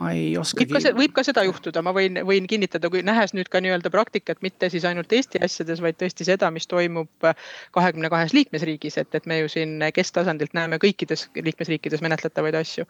[0.00, 3.34] ma ei oska võib ka, võib ka seda juhtuda, ma võin, võin kinnitada, kui nähes
[3.36, 7.28] nüüd ka nii-öelda praktikat, mitte siis ainult Eesti asjades, vaid tõesti seda, mis toimub
[7.76, 12.88] kahekümne kahes liikmesriigis, et, et me ju siin kesktasandilt näeme kõikides liikmesriikides menetletavaid asju.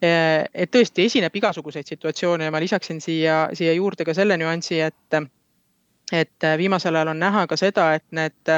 [0.00, 5.20] et tõesti esineb igasuguseid situatsioone ja ma lisaksin siia, siia juurde ka selle nüansi, et
[6.12, 8.52] et äh, viimasel ajal on näha ka seda, et need,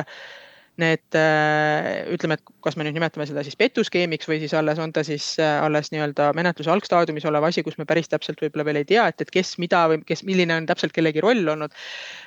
[0.82, 4.92] need äh, ütleme, et kas me nüüd nimetame seda siis petuskeemiks või siis alles on
[4.92, 8.82] ta siis äh, alles nii-öelda menetluse algstaadiumis olev asi, kus me päris täpselt võib-olla veel
[8.82, 11.74] ei tea, et, et kes mida või kes, milline on täpselt kellegi roll olnud.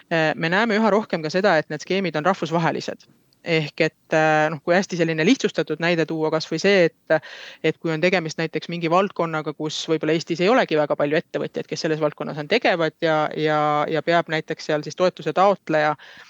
[0.09, 3.05] me näeme üha rohkem ka seda, et need skeemid on rahvusvahelised
[3.43, 7.19] ehk et äh, noh, kui hästi selline lihtsustatud näide tuua, kasvõi see, et,
[7.63, 11.69] et kui on tegemist näiteks mingi valdkonnaga, kus võib-olla Eestis ei olegi väga palju ettevõtjaid,
[11.69, 16.28] kes selles valdkonnas on tegevad ja, ja, ja peab näiteks seal siis toetuse taotleja äh,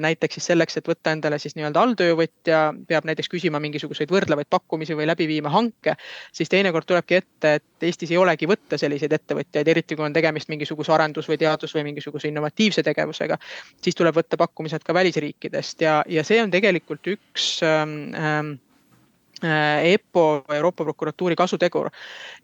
[0.00, 4.96] näiteks siis selleks, et võtta endale siis nii-öelda alltöövõtja, peab näiteks küsima mingisuguseid võrdlevaid pakkumisi
[4.96, 5.96] või läbi viima hanke,
[6.32, 10.50] siis teinekord tulebki ette, et Eestis ei olegi võtta selliseid ettevõtjaid, eriti kui on tegemist
[10.52, 13.38] mingisuguse arendus või teadus või mingisuguse innovatiivse tegevusega.
[13.82, 18.69] siis tuleb võtta pakkumised ka välisriikidest ja, ja see on tegelikult üks ähm, ähm Äh,
[19.42, 21.90] EPPO, Euroopa Prokuratuuri kasutegur.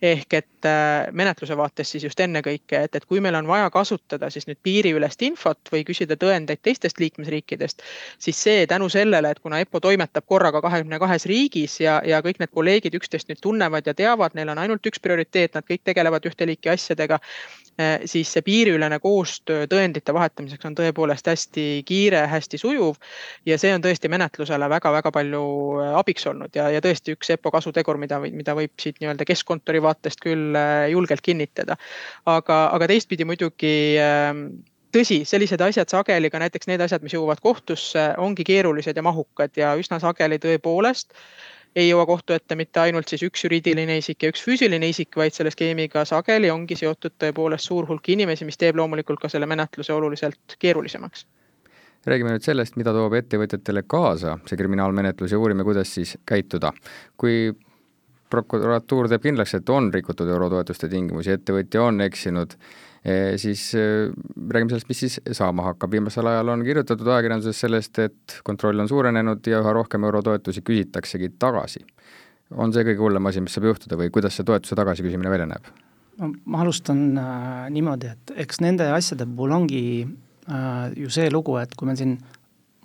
[0.03, 4.31] ehk et äh, menetluse vaates siis just ennekõike, et, et kui meil on vaja kasutada
[4.31, 7.83] siis nüüd piiriülest infot või küsida tõendeid teistest liikmesriikidest,
[8.19, 12.41] siis see tänu sellele, et kuna EPPO toimetab korraga kahekümne kahes riigis ja, ja kõik
[12.41, 16.25] need kolleegid üksteist nüüd tunnevad ja teavad, neil on ainult üks prioriteet, nad kõik tegelevad
[16.29, 17.21] ühte liiki asjadega,
[17.81, 22.97] äh, siis see piiriülene koostöö tõendite vahetamiseks on tõepoolest hästi kiire, hästi sujuv
[23.47, 25.45] ja see on tõesti menetlusele väga-väga palju
[25.97, 30.23] abiks olnud ja, ja tõesti üks EPPO kasutegur, mida, mida võib siit nii-öelda keskkontori vaatest
[30.25, 31.77] küll äh, julgelt kinnitada.
[32.25, 34.47] aga, aga teistpidi muidugi ähm,
[34.95, 39.59] tõsi, sellised asjad sageli ka näiteks need asjad, mis jõuavad kohtusse, ongi keerulised ja mahukad
[39.59, 41.15] ja üsna sageli tõepoolest
[41.77, 45.37] ei jõua kohtu ette mitte ainult siis üks juriidiline isik ja üks füüsiline isik, vaid
[45.37, 49.93] selle skeemiga sageli ongi seotud tõepoolest suur hulk inimesi, mis teeb loomulikult ka selle menetluse
[49.93, 51.27] oluliselt keerulisemaks
[52.07, 56.73] räägime nüüd sellest, mida toob ettevõtjatele kaasa see kriminaalmenetlus ja uurime, kuidas siis käituda.
[57.17, 57.53] kui
[58.31, 62.57] prokuratuur teeb kindlaks, et on rikutud eurotoetuste tingimusi, ettevõtja on eksinud,
[63.05, 64.11] eh, siis eh,
[64.51, 65.91] räägime sellest, mis siis saama hakkab.
[65.91, 71.35] viimasel ajal on kirjutatud ajakirjanduses sellest, et kontroll on suurenenud ja üha rohkem eurotoetusi küsitaksegi
[71.39, 71.85] tagasi.
[72.51, 75.71] on see kõige hullem asi, mis saab juhtuda või kuidas see toetuse tagasiküsimine välja näeb?
[76.19, 79.83] no ma alustan äh, niimoodi, et eks nende asjade puhul ongi
[80.97, 82.17] ju see lugu, et kui me siin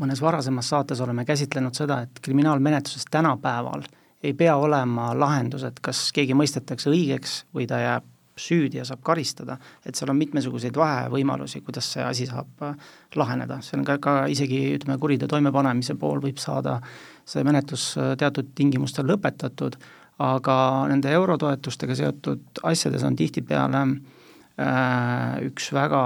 [0.01, 5.79] mõnes varasemas saates oleme käsitlenud seda, et kriminaalmenetluses tänapäeval äh, ei pea olema lahendus, et
[5.83, 8.07] kas keegi mõistetakse õigeks või ta jääb
[8.41, 12.77] süüdi ja saab karistada, et seal on mitmesuguseid vahevõimalusi, kuidas see asi saab äh,
[13.19, 16.79] laheneda, see on ka, ka isegi ütleme, kuriteo toimepanemise pool võib saada
[17.27, 19.77] see menetlus äh, teatud tingimustel lõpetatud,
[20.21, 20.55] aga
[20.89, 26.01] nende eurotoetustega seotud asjades on tihtipeale äh, üks väga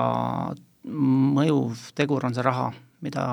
[1.45, 2.71] mõjuv tegur on see raha,
[3.05, 3.25] mida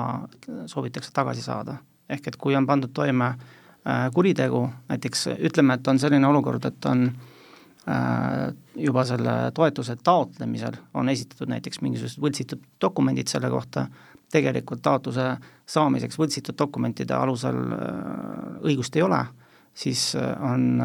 [0.69, 1.77] soovitakse tagasi saada.
[2.09, 6.85] ehk et kui on pandud toime äh, kuritegu, näiteks ütleme, et on selline olukord, et
[6.85, 13.87] on äh, juba selle toetuse taotlemisel on esitatud näiteks mingisugused võltsitud dokumendid selle kohta,
[14.31, 19.23] tegelikult taotluse saamiseks võltsitud dokumentide alusel äh, õigust ei ole,
[19.73, 20.83] siis on,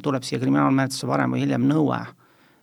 [0.00, 1.98] tuleb siia kriminaalmenetlusse varem või hiljem nõue,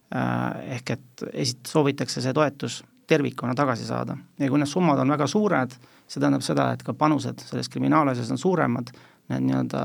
[0.09, 4.17] ehk et esit-, soovitakse see toetus tervikuna tagasi saada.
[4.39, 5.75] ja kui need summad on väga suured,
[6.07, 8.91] see tähendab seda, et ka panused selles kriminaalasjas on suuremad,
[9.29, 9.83] need nii-öelda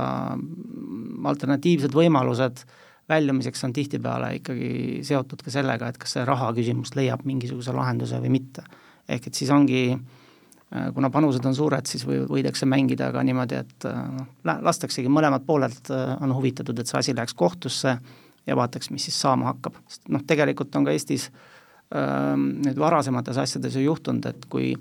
[1.30, 2.64] alternatiivsed võimalused
[3.08, 4.68] väljumiseks on tihtipeale ikkagi
[5.04, 8.64] seotud ka sellega, et kas see raha küsimus leiab mingisuguse lahenduse või mitte.
[9.08, 13.58] ehk et siis ongi, äh, kuna panused on suured, siis või, võidakse mängida ka niimoodi,
[13.60, 17.98] et äh, noh, lastaksegi mõlemad pooled äh, on huvitatud, et see asi läheks kohtusse
[18.46, 21.53] ja vaataks, mis siis saama hakkab, sest noh, tegelikult on ka Eestis äh,
[21.94, 24.72] nüüd varasemates asjades ju juhtunud, et kui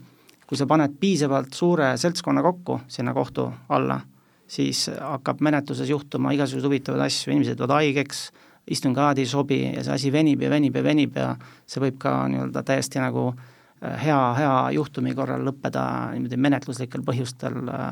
[0.47, 3.99] kui sa paned piisavalt suure seltskonna kokku sinna kohtu alla
[4.47, 8.23] siis hakkab menetluses juhtuma igasuguseid huvitavaid asju, inimesed jäävad haigeks,
[8.71, 11.33] istungiajad ei sobi ja see asi venib ja venib ja venib ja
[11.67, 17.59] see võib ka nii-öelda täiesti nagu äh, hea, hea juhtumi korral lõppeda niimoodi menetluslikel põhjustel
[17.73, 17.83] äh,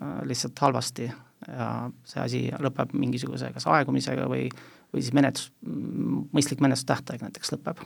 [0.00, 1.08] äh, lihtsalt halvasti
[1.48, 1.70] ja
[2.06, 4.44] see asi lõpeb mingisuguse kas aegumisega või,
[4.92, 7.80] või siis menetlus, mõistlik menetlustähtaeg näiteks lõpeb.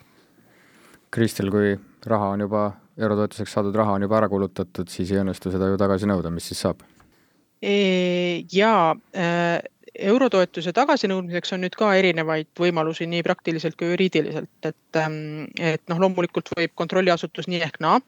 [1.11, 2.67] Kristel, kui raha on juba,
[2.99, 6.51] eurotoetuseks saadud raha on juba ära kulutatud, siis ei õnnestu seda ju tagasi nõuda, mis
[6.51, 6.85] siis saab?
[8.53, 8.73] ja
[9.17, 9.63] äh,
[9.97, 16.03] eurotoetuse tagasinõudmiseks on nüüd ka erinevaid võimalusi nii praktiliselt kui juriidiliselt, et, ähm, et noh,
[16.05, 18.03] loomulikult võib kontrolliasutus nii ehk naa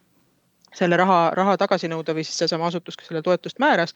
[0.75, 3.95] selle raha, raha tagasi nõuda või siis seesama asutus, kes selle toetust määras.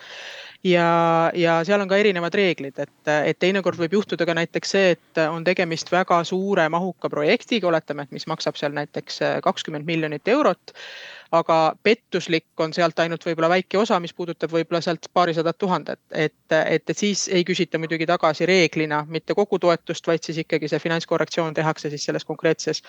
[0.65, 4.93] ja, ja seal on ka erinevad reeglid, et, et teinekord võib juhtuda ka näiteks see,
[4.97, 10.29] et on tegemist väga suure mahuka projektiga, oletame, et mis maksab seal näiteks kakskümmend miljonit
[10.29, 10.77] eurot
[11.33, 16.35] aga pettuslik on sealt ainult võib-olla väike osa, mis puudutab võib-olla sealt paarisadat tuhandet, et,
[16.53, 20.83] et, et siis ei küsita muidugi tagasi reeglina mitte kogu toetust, vaid siis ikkagi see
[20.83, 22.83] finantskorrektsioon tehakse siis selles konkreetses,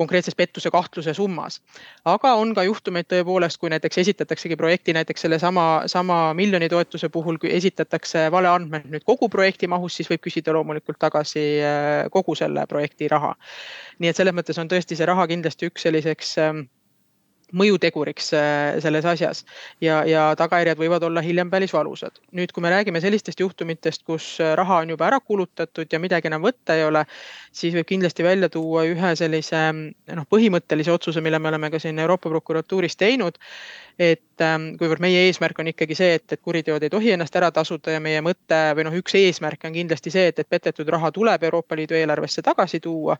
[0.00, 1.60] konkreetses pettuse kahtluse summas.
[2.04, 7.38] aga on ka juhtumeid tõepoolest, kui näiteks esitataksegi projekti näiteks sellesama, sama miljoni toetuse puhul,
[7.42, 12.66] kui esitatakse valeandmed nüüd kogu projekti mahus, siis võib küsida loomulikult tagasi äh, kogu selle
[12.70, 13.34] projekti raha.
[13.98, 16.68] nii et selles mõttes on tõesti see raha kindlasti üks selliseks ähm,
[17.56, 19.44] mõjuteguriks äh, selles asjas
[19.80, 22.20] ja, ja tagajärjed võivad olla hiljem päris valusad.
[22.36, 26.30] nüüd, kui me räägime sellistest juhtumitest, kus äh, raha on juba ära kulutatud ja midagi
[26.30, 27.04] enam võtta ei ole,
[27.52, 31.98] siis võib kindlasti välja tuua ühe sellise noh, põhimõttelise otsuse, mille me oleme ka siin
[31.98, 33.38] Euroopa prokuratuuris teinud
[34.00, 37.50] et ähm, kuivõrd meie eesmärk on ikkagi see, et, et kuriteod ei tohi ennast ära
[37.52, 41.10] tasuda ja meie mõte või noh, üks eesmärk on kindlasti see, et, et petetud raha
[41.12, 43.18] tuleb Euroopa Liidu eelarvesse tagasi tuua.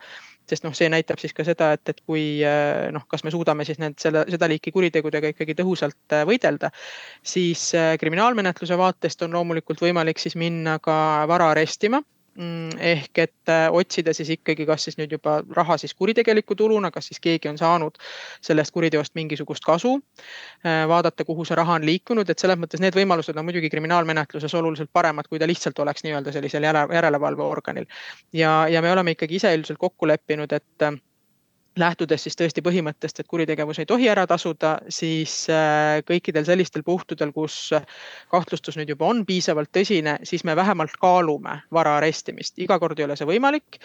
[0.48, 3.66] sest noh, see näitab siis ka seda, et, et kui äh, noh, kas me suudame
[3.68, 6.72] siis need selle, seda liiki kuritegudega ikkagi tõhusalt äh, võidelda,
[7.22, 10.96] siis äh, kriminaalmenetluse vaatest on loomulikult võimalik siis minna ka
[11.30, 12.02] vara arestima
[12.38, 16.92] Mm, ehk et äh, otsida siis ikkagi, kas siis nüüd juba raha siis kuritegeliku tuluna,
[16.94, 17.98] kas siis keegi on saanud
[18.46, 19.96] sellest kuriteost mingisugust kasu.
[20.62, 24.92] Vaadata, kuhu see raha on liikunud, et selles mõttes need võimalused on muidugi kriminaalmenetluses oluliselt
[24.92, 27.90] paremad, kui ta lihtsalt oleks nii-öelda sellisel järelevalveorganil.
[28.32, 30.90] ja, ja me oleme ikkagi ise üldiselt kokku leppinud, et
[31.78, 37.30] lähtudes siis tõesti põhimõttest, et kuritegevus ei tohi ära tasuda, siis äh, kõikidel sellistel puhtudel,
[37.32, 37.70] kus
[38.32, 42.58] kahtlustus nüüd juba on piisavalt tõsine, siis me vähemalt kaalume vara arestimist.
[42.58, 43.78] iga kord ei ole see võimalik,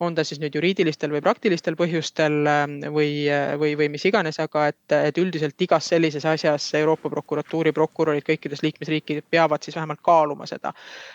[0.00, 3.24] on ta siis nüüd juriidilistel või praktilistel põhjustel ähm, või,
[3.58, 8.62] või, või mis iganes, aga et, et üldiselt igas sellises asjas Euroopa prokuratuuri prokurörid kõikides
[8.66, 10.74] liikmesriikides peavad siis vähemalt kaaluma seda,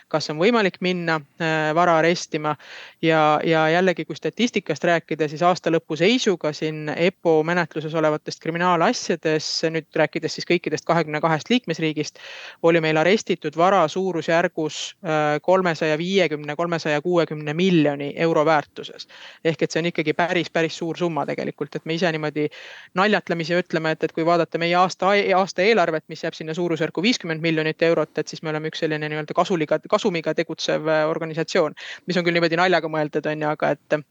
[0.09, 2.55] kas on võimalik minna äh, vara arestima
[3.01, 8.39] ja, ja jällegi, kui statistikast rääkida, siis aasta lõpu seis seisuga siin EPPO menetluses olevatest
[8.43, 12.19] kriminaalasjades, nüüd rääkides siis kõikidest kahekümne kahest liikmesriigist,
[12.63, 19.08] oli meil arestitud vara suurusjärgus äh, kolmesaja viiekümne, kolmesaja kuuekümne miljoni euro väärtuses.
[19.43, 22.47] ehk et see on ikkagi päris, päris suur summa tegelikult, et me ise niimoodi
[22.95, 27.41] naljatlemisi ütleme, et, et kui vaadata meie aasta, aasta eelarvet, mis jääb sinna suurusjärku viiskümmend
[27.41, 31.75] miljonit eurot, et siis me oleme üks selline nii-öelda kasuliga, kasumiga tegutsev äh, organisatsioon,
[32.08, 34.04] mis on küll niimoodi naljaga mõeldud, on ju, aga et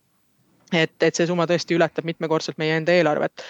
[0.74, 3.44] et, et see summa tõesti ületab mitmekordselt meie enda eelarvet.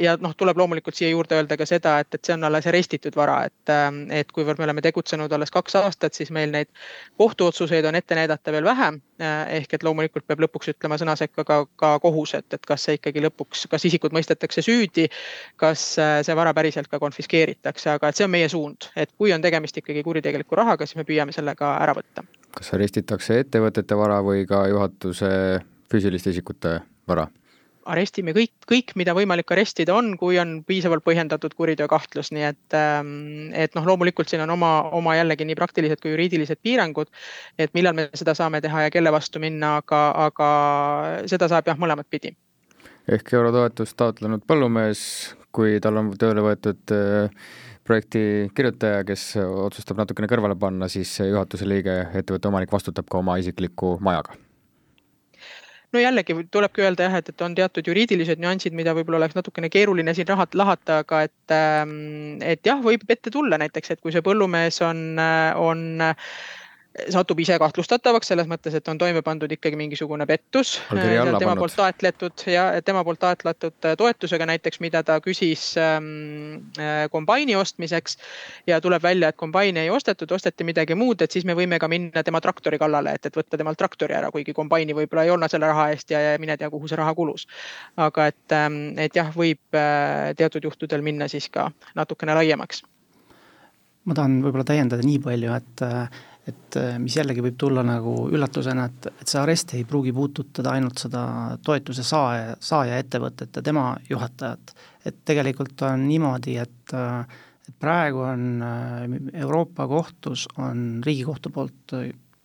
[0.00, 3.16] ja noh, tuleb loomulikult siia juurde öelda ka seda, et, et see on alles arestitud
[3.16, 3.72] vara, et,
[4.14, 6.70] et kuivõrd me oleme tegutsenud alles kaks aastat, siis meil neid
[7.20, 9.00] kohtuotsuseid on ette näidata veel vähem.
[9.18, 12.98] ehk et loomulikult peab lõpuks ütlema sõna sekka ka, ka kohus, et, et kas see
[12.98, 15.06] ikkagi lõpuks, kas isikud mõistetakse süüdi,
[15.56, 19.40] kas see vara päriselt ka konfiskeeritakse, aga et see on meie suund, et kui on
[19.40, 22.26] tegemist ikkagi kuritegeliku rahaga, siis me püüame selle ka ära võtta.
[22.56, 25.32] kas arestitakse ettevõtete vara või ka juhatuse
[25.90, 27.28] füüsiliste isikute vara?
[27.86, 33.52] arestime kõik, kõik, mida võimalik arestida on, kui on piisavalt põhjendatud kuriteokahtlus, nii et, ähm,
[33.54, 37.12] et noh, loomulikult siin on oma, oma jällegi nii praktilised kui juriidilised piirangud.
[37.58, 40.48] et millal me seda saame teha ja kelle vastu minna, aga, aga
[41.30, 42.34] seda saab jah, mõlemat pidi.
[43.08, 47.30] ehk eurotoetust taotlenud põllumees, kui tal on tööle võetud äh,
[47.86, 53.38] projekti kirjutaja, kes otsustab natukene kõrvale panna, siis juhatuse liige, ettevõtte omanik vastutab ka oma
[53.38, 54.34] isikliku majaga
[55.96, 59.70] no jällegi tulebki öelda jah, et, et on teatud juriidilised nüansid, mida võib-olla oleks natukene
[59.72, 64.14] keeruline siin rahat lahata, aga et, ähm, et jah, võib ette tulla näiteks, et kui
[64.14, 65.04] see põllumees on,
[65.62, 65.86] on
[67.12, 70.76] satub ise kahtlustatavaks selles mõttes, et on toime pandud ikkagi mingisugune pettus.
[71.38, 77.06] tema poolt taotletud ja tema poolt taotletud äh, toetusega näiteks, mida ta küsis ähm, äh,
[77.10, 78.16] kombaini ostmiseks.
[78.66, 81.88] ja tuleb välja, et kombaini ei ostetud, osteti midagi muud, et siis me võime ka
[81.88, 85.50] minna tema traktori kallale, et, et võtta temalt traktori ära, kuigi kombaini võib-olla ei olnud
[85.52, 87.46] selle raha eest ja, ja mine tea, kuhu see raha kulus.
[87.96, 92.82] aga et, ähm, et jah, võib äh, teatud juhtudel minna siis ka natukene laiemaks
[94.06, 95.82] ma tahan võib-olla täiendada nii palju, et
[96.46, 100.76] et äh, mis jällegi võib tulla nagu üllatusena, et, et see arest ei pruugi puudutada
[100.76, 101.22] ainult seda
[101.64, 104.74] toetuse saaja, saaja ettevõtet ja tema juhatajat.
[105.06, 109.06] et tegelikult on niimoodi, et, äh, et praegu on äh,
[109.42, 111.96] Euroopa kohtus, on Riigikohtu poolt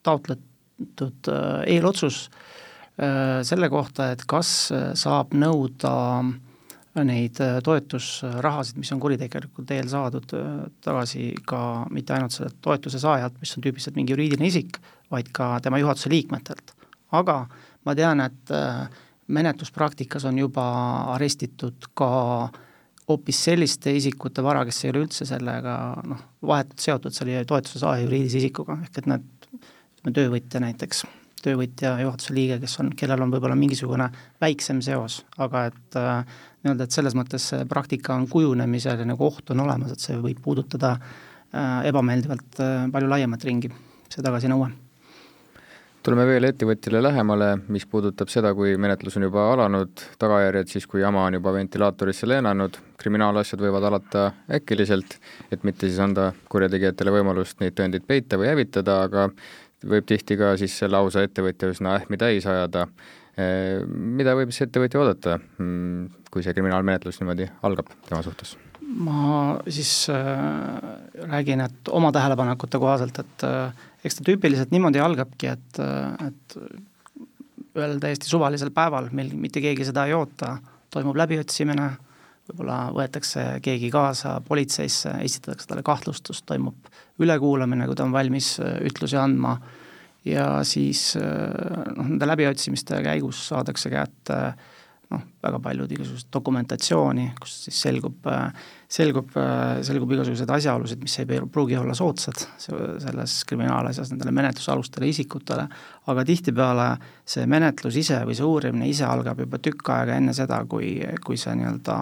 [0.04, 1.30] taotletud
[1.68, 2.30] eelotsus
[3.48, 4.50] selle kohta, et kas
[5.00, 6.51] saab nõuda äh,
[7.00, 10.50] neid äh, toetusrahasid, mis on kuritegelikult teel saadud, äh,
[10.84, 15.54] tagasi ka mitte ainult selle toetuse saajalt, mis on tüüpiliselt mingi juriidiline isik, vaid ka
[15.64, 16.76] tema juhatuse liikmetelt.
[17.12, 17.46] aga
[17.86, 18.90] ma tean, et äh,
[19.28, 20.66] menetluspraktikas on juba
[21.16, 22.12] arestitud ka
[23.08, 25.78] hoopis selliste isikute vara, kes ei ole üldse sellega
[26.08, 31.06] noh, vahetult seotud selle toetuse saaja juriidilise isikuga, ehk et need, ütleme töövõtja näiteks
[31.42, 34.08] töövõtja juhatuse liige, kes on, kellel on võib-olla mingisugune
[34.42, 39.26] väiksem seos, aga et äh, nii-öelda, et selles mõttes see praktika on kujunemisel ja nagu
[39.26, 43.74] oht on olemas, et see võib puudutada äh, ebameeldivalt äh, palju laiemat ringi,
[44.10, 44.72] see tagasinõue
[46.04, 51.04] tuleme veel ettevõtjale lähemale, mis puudutab seda, kui menetlus on juba alanud, tagajärjed siis, kui
[51.04, 54.24] jama on juba ventilaatorisse lennanud, kriminaalasjad võivad alata
[54.58, 55.20] äkiliselt,
[55.54, 59.30] et mitte siis anda kurjategijatele võimalust neid tõendeid peita või hävitada, aga
[59.94, 62.88] võib tihti ka siis selle ausa ettevõtja üsna ähmi täis ajada.
[63.40, 68.58] Eh, mida võib siis ettevõtja oodata, mm, kui see kriminaalmenetlus niimoodi algab tema suhtes?
[68.92, 75.48] ma siis äh, räägin, et oma tähelepanekute kohaselt, et äh, eks ta tüüpiliselt niimoodi algabki,
[75.48, 76.58] et, äh, et
[77.78, 80.58] ühel täiesti suvalisel päeval, mil mitte keegi seda ei oota,
[80.92, 81.88] toimub läbiotsimine
[82.50, 86.92] võib-olla võetakse keegi kaasa politseisse, esitatakse talle kahtlustus, toimub
[87.22, 89.56] ülekuulamine, kui ta on valmis äh, ütlusi andma
[90.26, 94.42] ja siis äh, noh, nende läbiotsimiste käigus saadakse kätte
[95.12, 98.28] noh, väga paljud igasugust dokumentatsiooni, kus siis selgub,
[98.92, 99.34] selgub,
[99.86, 105.68] selgub igasuguseid asjaolusid, mis ei pruugi olla soodsad selles kriminaalasjas nendele menetlusalustele isikutele,
[106.12, 106.88] aga tihtipeale
[107.28, 111.40] see menetlus ise või see uurimine ise algab juba tükk aega enne seda, kui, kui
[111.40, 112.00] see nii-öelda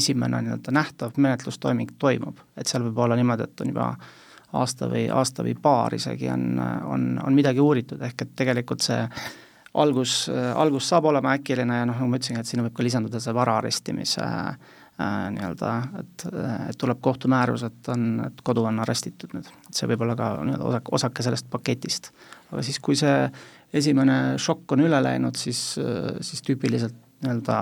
[0.00, 3.92] esimene nii-öelda nähtav menetlustoiming toimub, et seal võib olla niimoodi, et on juba
[4.52, 6.58] aasta või aasta või paar isegi on,
[6.88, 9.02] on, on midagi uuritud, ehk et tegelikult see
[9.78, 13.20] algus, algus saab olema äkiline ja noh, nagu ma ütlesin, et sinna võib ka lisanduda
[13.20, 14.56] see vara arestimise äh,
[14.98, 16.22] Äh, nii-öelda, et,
[16.70, 20.32] et tuleb kohtumäärus, et on, et kodu on arestitud nüüd, et see võib olla ka
[20.42, 22.08] nii-öelda osake, osake sellest paketist.
[22.50, 23.28] aga siis, kui see
[23.78, 25.60] esimene šokk on üle läinud, siis,
[26.26, 27.60] siis tüüpiliselt nii-öelda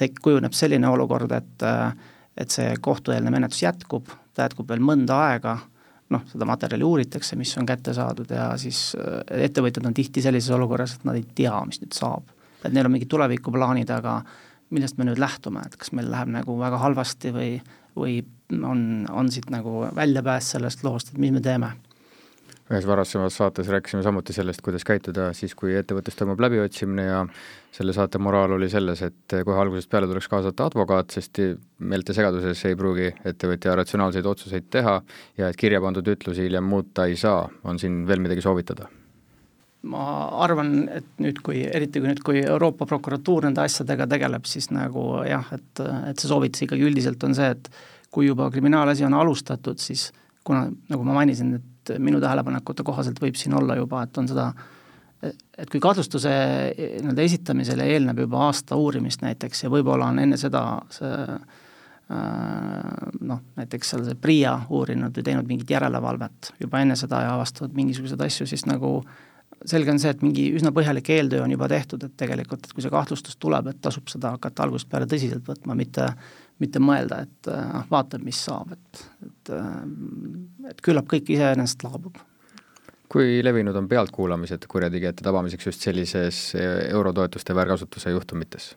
[0.00, 1.66] tek-, kujuneb selline olukord, et
[2.36, 5.54] et see kohtueelne menetlus jätkub, ta jätkub veel mõnda aega,
[6.14, 8.92] noh, seda materjali uuritakse, mis on kätte saadud ja siis
[9.26, 12.32] ettevõtjad on tihti sellises olukorras, et nad ei tea, mis nüüd saab.
[12.64, 14.20] et neil on mingid tulevikuplaanid, aga
[14.74, 17.50] millest me nüüd lähtume, et kas meil läheb nagu väga halvasti või,
[17.96, 18.16] või
[18.54, 21.72] on, on siit nagu väljapääs sellest loost, et mis me teeme?
[22.66, 27.20] Ühes varasemas saates rääkisime samuti sellest, kuidas käituda siis, kui ettevõttes toimub läbiotsimine ja
[27.74, 31.38] selle saate moraal oli selles, et kohe algusest peale tuleks kaasata advokaat, sest
[31.78, 34.96] meeltesegaduses ei pruugi ettevõtja ratsionaalseid otsuseid teha
[35.38, 38.90] ja et kirja pandud ütlusi hiljem muuta ei saa, on siin veel midagi soovitada?
[39.86, 40.06] Ma
[40.42, 45.20] arvan, et nüüd, kui, eriti kui nüüd, kui Euroopa prokuratuur nende asjadega tegeleb, siis nagu
[45.28, 47.70] jah, et, et see soovitus ikkagi üldiselt on see, et
[48.10, 50.08] kui juba kriminaalasi on alustatud, siis
[50.42, 54.50] kuna, nagu ma mainisin, et minu tähelepanekute kohaselt võib siin olla juba, et on seda
[55.26, 56.30] et kui kahtlustuse
[56.76, 61.22] nii-öelda esitamisele eelneb juba aasta uurimist näiteks ja võib-olla on enne seda see
[62.06, 67.74] noh, näiteks seal see PRIA uurinud või teinud mingit järelevalvet juba enne seda ja avastanud
[67.74, 69.16] mingisuguseid asju, siis nagu äh,
[69.64, 72.84] selge on see, et mingi üsna põhjalik eeltöö on juba tehtud, et tegelikult, et kui
[72.84, 76.08] see kahtlustus tuleb, et tasub seda hakata algusest peale tõsiselt võtma, mitte
[76.62, 79.52] mitte mõelda, et noh, vaatame, mis saab, et, et
[80.70, 82.16] et küllap kõik iseenesest laabub.
[83.08, 88.74] kui levinud on pealtkuulamised kurjategijate tabamiseks just sellises eurotoetuste väärkasutuse juhtumites?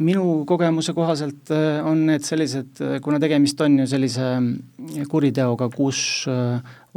[0.00, 5.68] minu kogemuse kohaselt äh, on need sellised, äh, kuna tegemist on ju sellise äh, kuriteoga,
[5.74, 6.26] kus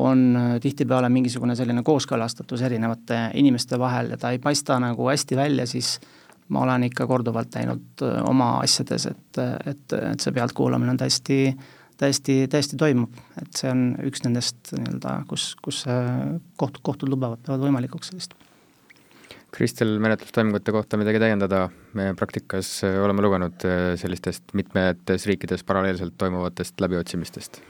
[0.04, 0.22] on
[0.64, 5.98] tihtipeale mingisugune selline kooskõlastatus erinevate inimeste vahel ja ta ei paista nagu hästi välja, siis
[6.50, 11.38] ma olen ikka korduvalt näinud oma asjades, et, et, et see pealtkuulamine on täiesti,
[12.00, 15.84] täiesti, täiesti toimub, et see on üks nendest nii-öelda, kus, kus
[16.60, 18.36] koht, kohtud lubavad, peavad võimalikuks sellist.
[19.54, 23.68] Kristel, menetlustoimingute kohta midagi täiendada, me praktikas oleme lugenud
[24.02, 27.62] sellistest mitmetes riikides paralleelselt toimuvatest läbiotsimistest?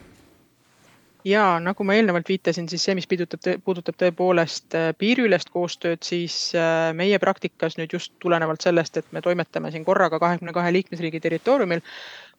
[1.24, 6.52] Jaa, nagu ma eelnevalt viitasin, siis see, mis puudutab, puudutab tõepoolest äh, piiriülest koostööd, siis
[6.94, 11.84] meie praktikas nüüd just tulenevalt sellest, et me toimetame siin korraga kahekümne kahe liikmesriigi territooriumil,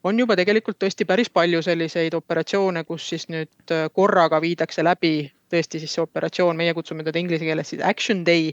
[0.06, 5.16] on juba tegelikult tõesti päris palju selliseid operatsioone, kus siis nüüd korraga viidakse läbi
[5.54, 8.52] tõesti siis see operatsioon, meie kutsume teda inglise keeles siis action day,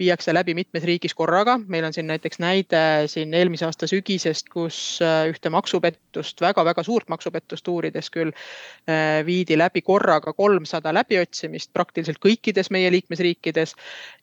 [0.00, 1.58] viiakse läbi mitmes riigis korraga.
[1.66, 6.82] meil on siin näiteks näide siin eelmise aasta sügisest, kus äh, ühte maksupettust väga,, väga-väga
[6.82, 13.74] suurt maksupettust uurides küll äh, viidi läbi korraga kolmsada läbiotsimist praktiliselt kõikides meie liikmesriikides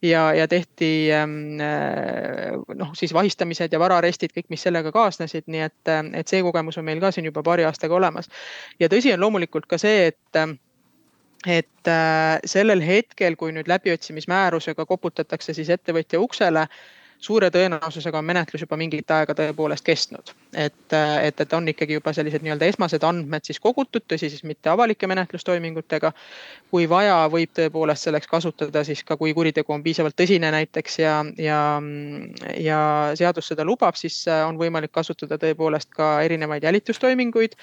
[0.01, 5.65] ja, ja tehti ähm, äh, noh, siis vahistamised ja varaarestid, kõik, mis sellega kaasnesid, nii
[5.67, 8.29] et, et see kogemus on meil ka siin juba paari aastaga olemas.
[8.79, 10.59] ja tõsi on loomulikult ka see, et
[11.47, 16.65] et äh, sellel hetkel, kui nüüd läbiotsimismäärusega koputatakse siis ettevõtja uksele,
[17.19, 20.31] suure tõenäosusega on menetlus juba mingit aega tõepoolest kestnud.
[20.53, 24.43] et, äh, et, et on ikkagi juba sellised nii-öelda esmased andmed siis kogutud, tõsi siis
[24.43, 26.11] mitte avalike menetlustoimingutega.
[26.71, 31.25] kui vaja, võib tõepoolest selleks kasutada siis ka, kui kuritegu on piisavalt tõsine näiteks ja,
[31.37, 31.81] ja,
[32.57, 32.79] ja
[33.15, 37.55] seadus seda lubab, siis äh, on võimalik kasutada tõepoolest ka erinevaid jälitustoiminguid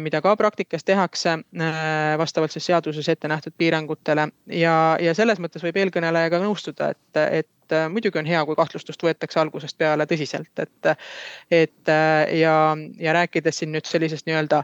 [0.00, 4.28] mida ka praktikas tehakse äh, vastavalt siis seaduses ette nähtud piirangutele.
[4.52, 9.02] Ja, ja selles mõttes võib eelkõnelejaga nõustuda, et, et äh, muidugi on hea, kui kahtlustust
[9.04, 10.92] võetakse algusest peale tõsiselt, et,
[11.50, 11.92] et
[12.40, 12.54] ja,
[13.00, 14.62] ja rääkides siin nüüd sellisest nii-öelda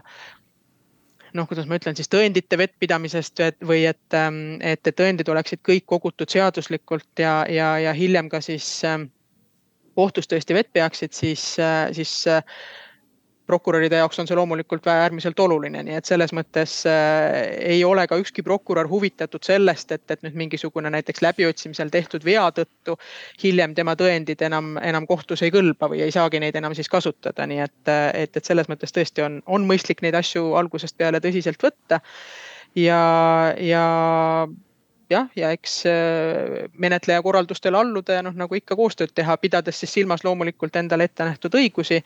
[1.33, 5.85] noh, kuidas ma ütlen siis tõendite vettpidamisest või et, ähm, et, et tõendid oleksid kõik
[5.89, 9.09] kogutud seaduslikult ja, ja, ja hiljem ka siis ähm,
[9.97, 11.43] kohtus tõesti vett peaksid, siis,
[11.93, 12.13] siis
[13.47, 17.35] prokuröride jaoks on see loomulikult äärmiselt oluline, nii et selles mõttes äh,
[17.73, 22.45] ei ole ka ükski prokurör huvitatud sellest, et, et nüüd mingisugune näiteks läbiotsimisel tehtud vea
[22.55, 22.97] tõttu
[23.43, 27.47] hiljem tema tõendid enam, enam kohtus ei kõlba või ei saagi neid enam siis kasutada,
[27.49, 27.79] nii et,
[28.23, 31.99] et, et selles mõttes tõesti on, on mõistlik neid asju algusest peale tõsiselt võtta.
[32.75, 33.01] ja,
[33.59, 33.87] ja
[35.13, 39.93] jah, ja eks äh, menetleja korraldustele alluda ja noh, nagu ikka koostööd teha, pidades siis
[39.99, 41.99] silmas loomulikult endale ette nähtud õigusi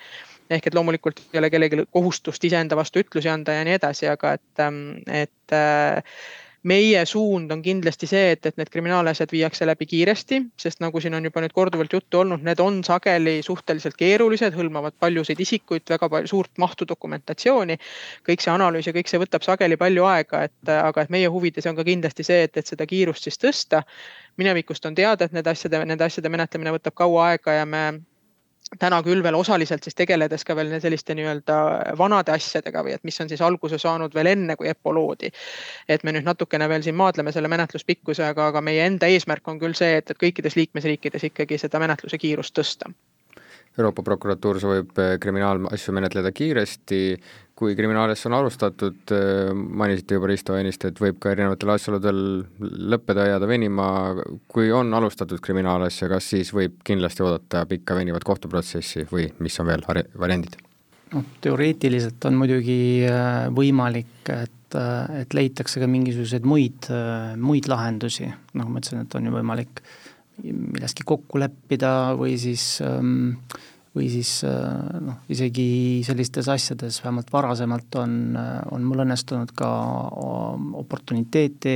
[0.50, 4.36] ehk et loomulikult ei ole kellelgi kohustust iseenda vastu ütlusi anda ja nii edasi, aga
[4.38, 6.04] et, ähm, et äh,
[6.68, 11.16] meie suund on kindlasti see, et, et need kriminaalasjad viiakse läbi kiiresti, sest nagu siin
[11.18, 16.10] on juba nüüd korduvalt juttu olnud, need on sageli suhteliselt keerulised, hõlmavad paljusid isikuid, väga
[16.12, 17.78] palju, suurt mahtu dokumentatsiooni.
[18.28, 21.70] kõik see analüüs ja kõik see võtab sageli palju aega, et aga et meie huvides
[21.70, 23.84] on ka kindlasti see, et, et seda kiirust siis tõsta.
[24.38, 27.88] minevikust on teada, et need asjade, nende asjade menetlemine võtab kaua aega ja me
[28.80, 31.58] täna küll veel osaliselt siis tegeledes ka veel selliste nii-öelda
[32.00, 35.32] vanade asjadega või et mis on siis alguse saanud veel enne, kui EPPO loodi.
[35.88, 39.78] et me nüüd natukene veel siin maadleme selle menetluspikkusega, aga meie enda eesmärk on küll
[39.78, 42.92] see, et, et kõikides liikmesriikides ikkagi seda menetluse kiirust tõsta
[43.78, 47.02] Euroopa prokuratuur soovib eh, kriminaalasju menetleda kiiresti,
[47.58, 52.22] kui kriminaalasja on alustatud, eh, mainisite juba Risto ennist, et võib ka erinevatel asjaoludel
[52.94, 53.88] lõppeda, jääda venima,
[54.50, 59.70] kui on alustatud kriminaalasja, kas siis võib kindlasti oodata pikka venivat kohtuprotsessi või mis on
[59.70, 60.58] veel variandid?
[61.08, 64.82] noh, teoreetiliselt on muidugi eh, võimalik, et,
[65.22, 66.90] et leitakse ka mingisuguseid muid,
[67.40, 68.26] muid lahendusi,
[68.58, 69.86] nagu ma ütlesin, et on ju võimalik
[70.44, 73.34] milleski kokku leppida või siis ähm,
[73.98, 79.70] või siis äh, noh, isegi sellistes asjades vähemalt varasemalt on, äh, on mul õnnestunud ka
[80.82, 81.74] oportuniteeti,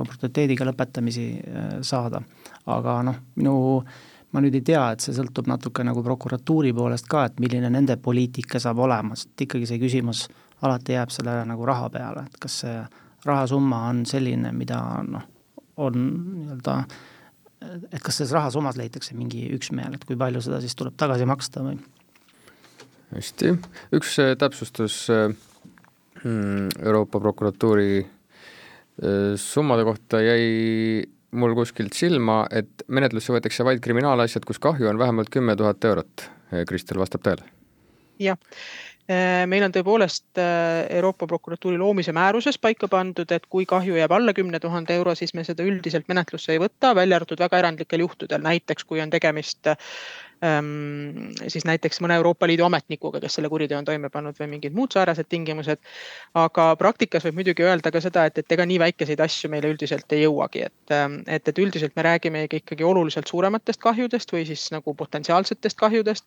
[0.00, 2.22] oportuniteediga lõpetamisi äh, saada.
[2.66, 3.54] aga noh, minu,
[4.32, 7.98] ma nüüd ei tea, et see sõltub natuke nagu prokuratuuri poolest ka, et milline nende
[8.00, 10.26] poliitika saab olema, sest ikkagi see küsimus
[10.64, 12.78] alati jääb sellele nagu raha peale, et kas see
[13.24, 15.28] rahasumma on selline, mida noh,
[15.84, 17.02] on nii-öelda äh,
[17.90, 21.64] et kas selles rahasummas leitakse mingi üksmeel, et kui palju seda siis tuleb tagasi maksta
[21.64, 21.78] või?
[23.14, 23.54] hästi,
[23.94, 25.28] üks äh, täpsustus äh,
[26.22, 31.04] hmm, Euroopa prokuratuuri äh, summade kohta jäi
[31.34, 36.30] mul kuskilt silma, et menetlusse võetakse vaid kriminaalasjad, kus kahju on vähemalt kümme tuhat eurot.
[36.68, 37.48] Kristel, vastab tõele?
[38.22, 38.38] jah,
[39.06, 44.32] meil on tõepoolest äh, Euroopa prokuratuuri loomise määruses paika pandud, et kui kahju jääb alla
[44.32, 48.40] kümne tuhande euro, siis me seda üldiselt menetlusse ei võta, välja arvatud väga erandlikel juhtudel,
[48.44, 49.68] näiteks kui on tegemist
[51.48, 54.92] siis näiteks mõne Euroopa Liidu ametnikuga, kes selle kuriteo on toime pannud või mingid muud
[54.92, 55.80] säärased tingimused.
[56.34, 60.12] aga praktikas võib muidugi öelda ka seda, et, et ega nii väikeseid asju meile üldiselt
[60.12, 64.94] ei jõuagi, et, et, et üldiselt me räägime ikkagi oluliselt suurematest kahjudest või siis nagu
[64.94, 66.26] potentsiaalsetest kahjudest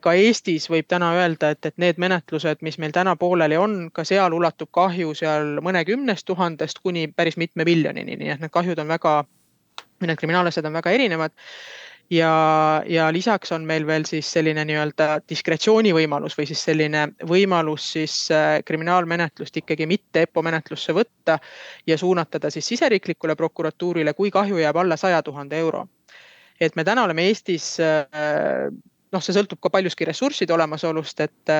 [0.00, 4.04] ka Eestis võib täna öelda, et, et need menetlused, mis meil täna pooleli on, ka
[4.06, 8.88] seal ulatub kahju seal mõnekümnest tuhandest kuni päris mitme miljonini, nii et need kahjud on
[8.88, 9.14] väga,
[10.06, 11.34] need kriminaalasjad on väga erinevad.
[12.10, 17.90] Ja, ja lisaks on meil veel siis selline nii-öelda diskretsiooni võimalus või siis selline võimalus
[17.96, 21.38] siis äh, kriminaalmenetlust ikkagi mitte EPPO menetlusse võtta
[21.86, 25.86] ja suunata ta siis siseriiklikule prokuratuurile, kui kahju jääb alla saja tuhande euro.
[26.60, 28.06] Et me täna oleme Eestis äh,
[29.14, 31.52] noh, see sõltub ka paljuski ressursside olemasolust, et,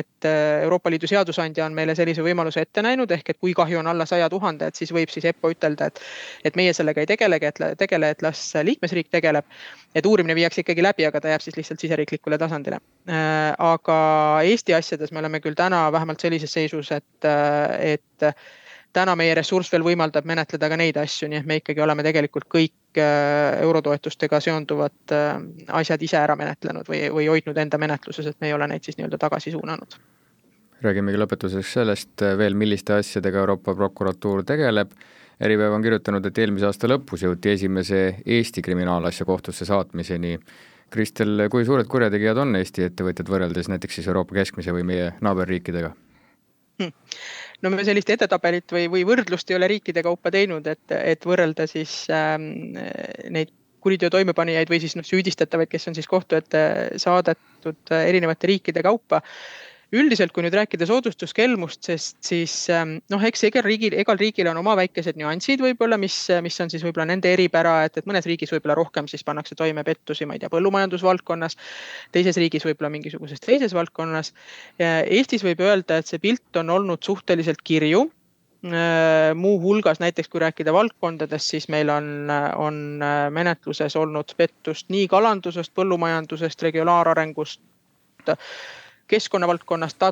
[0.00, 0.28] et
[0.64, 4.06] Euroopa Liidu seadusandja on meile sellise võimaluse ette näinud, ehk et kui kahju on alla
[4.08, 6.02] saja tuhande, et siis võib siis EPPO ütelda, et,
[6.50, 9.46] et meie sellega ei tegelegi, et tegele, et las liikmesriik tegeleb.
[9.96, 12.80] et uurimine viiakse ikkagi läbi, aga ta jääb siis lihtsalt siseriiklikule tasandile.
[13.06, 13.98] aga
[14.44, 17.30] Eesti asjades me oleme küll täna vähemalt sellises seisus, et,
[17.80, 18.30] et
[18.96, 22.48] täna meie ressurss veel võimaldab menetleda ka neid asju, nii et me ikkagi oleme tegelikult
[22.52, 25.32] kõik äh, eurotoetustega seonduvad äh,
[25.80, 28.98] asjad ise ära menetlenud või, või hoidnud enda menetluses, et me ei ole neid siis
[28.98, 29.98] nii-öelda tagasi suunanud.
[30.84, 34.96] räägimegi lõpetuseks sellest äh, veel, milliste asjadega Euroopa prokuratuur tegeleb.
[35.36, 40.38] Äripäev on kirjutanud, et eelmise aasta lõpus jõuti esimese Eesti kriminaalasja kohtusse saatmiseni.
[40.90, 45.92] Kristel, kui suured kurjategijad on Eesti ettevõtjad võrreldes näiteks siis Euroopa keskmise või meie naaberriikidega
[46.78, 46.92] hm.?
[47.62, 51.68] No me sellist edetabelit või, või võrdlust ei ole riikide kaupa teinud, et, et võrrelda
[51.70, 52.76] siis ähm,
[53.32, 53.52] neid
[53.86, 56.62] kuriteo toimepanijaid või siis noh, süüdistatavaid, kes on siis kohtu ette
[56.98, 59.20] saadetud erinevate riikide kaupa
[59.96, 64.60] üldiselt, kui nüüd rääkida soodustuskelmust, sest siis ähm, noh, eks igal riigil, igal riigil on
[64.60, 68.52] oma väikesed nüansid võib-olla, mis, mis on siis võib-olla nende eripära, et, et mõnes riigis
[68.54, 71.56] võib-olla rohkem siis pannakse toime pettusi, ma ei tea, põllumajandusvaldkonnas.
[72.14, 74.32] teises riigis võib-olla mingisuguses teises valdkonnas.
[74.78, 80.72] Eestis võib öelda, et see pilt on olnud suhteliselt kirju äh, muuhulgas näiteks kui rääkida
[80.76, 82.82] valdkondadest, siis meil on, on
[83.30, 87.62] menetluses olnud pettust nii kalandusest, põllumajandusest, regionaalarengust
[89.10, 90.02] keskkonnavaldkonnast,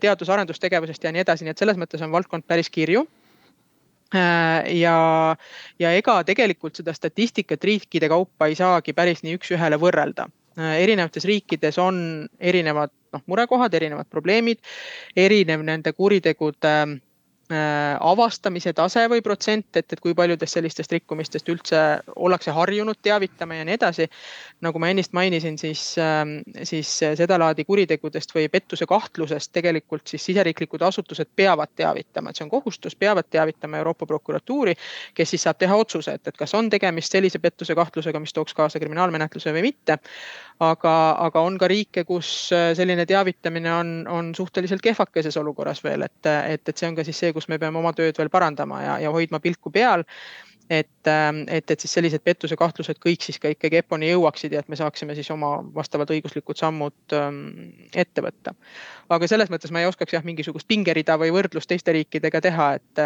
[0.00, 3.04] teadus-arendustegevusest ja nii edasi, nii et selles mõttes on valdkond päris kirju
[4.14, 4.96] äh, ja,
[5.78, 10.28] ja ega tegelikult seda statistikat riikide kaupa ei saagi päris nii üks-ühele võrrelda.
[10.58, 14.60] Äh, erinevates riikides on erinevad noh, murekohad, erinevad probleemid,
[15.16, 16.76] erinev nende kuritegude
[17.52, 21.80] avastamise tase või protsent, et, et kui paljudest sellistest rikkumistest üldse
[22.16, 24.08] ollakse harjunud teavitama ja nii edasi.
[24.62, 26.88] nagu ma ennist mainisin, siis, ähm, siis
[27.18, 32.96] sedalaadi kuritegudest või pettuse kahtlusest tegelikult siis siseriiklikud asutused peavad teavitama, et see on kohustus,
[32.96, 34.74] peavad teavitama Euroopa prokuratuuri,
[35.14, 38.54] kes siis saab teha otsuse, et, et kas on tegemist sellise pettuse kahtlusega, mis tooks
[38.54, 39.98] kaasa kriminaalmenetluse või mitte.
[40.62, 46.06] aga, aga on ka riike, kus äh, selline teavitamine on, on suhteliselt kehvakeses olukorras veel,
[46.06, 48.30] et, et, et see on ka siis see, kus kus me peame oma tööd veel
[48.30, 50.04] parandama ja, ja hoidma pilku peal
[50.70, 54.62] et, ähm, et, et siis sellised pettuse kahtlused kõik siis ka ikkagi EPPO-ni jõuaksid ja
[54.62, 57.42] et me saaksime siis oma vastavad õiguslikud sammud ähm,
[57.94, 58.54] ette võtta.
[59.12, 63.04] aga selles mõttes ma ei oskaks jah, mingisugust pingerida või võrdlust teiste riikidega teha, et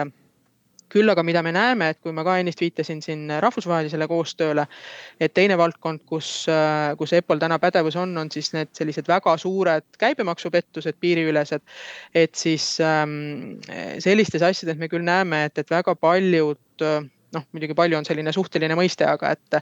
[0.93, 4.66] küll aga, mida me näeme, et kui ma ka ennist viitasin siin rahvusvahelisele koostööle,
[5.20, 6.30] et teine valdkond, kus,
[6.99, 11.62] kus EPPO-l täna pädevus on, on siis need sellised väga suured käibemaksupettused, piiriülesed.
[12.14, 13.59] et siis ähm,
[13.99, 16.59] sellistes asjades me küll näeme, et, et väga paljud
[17.34, 19.59] noh, muidugi palju on selline suhteline mõiste, aga et,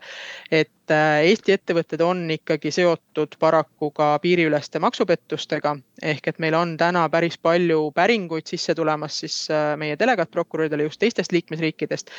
[0.63, 5.77] et äh, Eesti ettevõtted on ikkagi seotud paraku ka piiriüleste maksupettustega.
[6.03, 10.99] ehk et meil on täna päris palju päringuid sisse tulemas siis äh, meie delegaatprokuröridele just
[10.99, 12.11] teistest liikmesriikidest.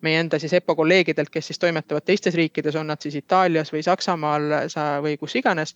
[0.00, 3.82] meie enda siis EPPO kolleegidelt, kes siis toimetavad teistes riikides, on nad siis Itaalias või
[3.82, 4.42] Saksamaal
[5.02, 5.74] või kus iganes.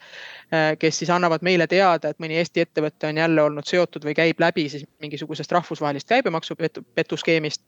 [0.55, 4.15] Äh, kes siis annavad meile teada, et mõni Eesti ettevõte on jälle olnud seotud või
[4.15, 7.63] käib läbi siis mingisugusest rahvusvahelist käibemaksupettuskeemist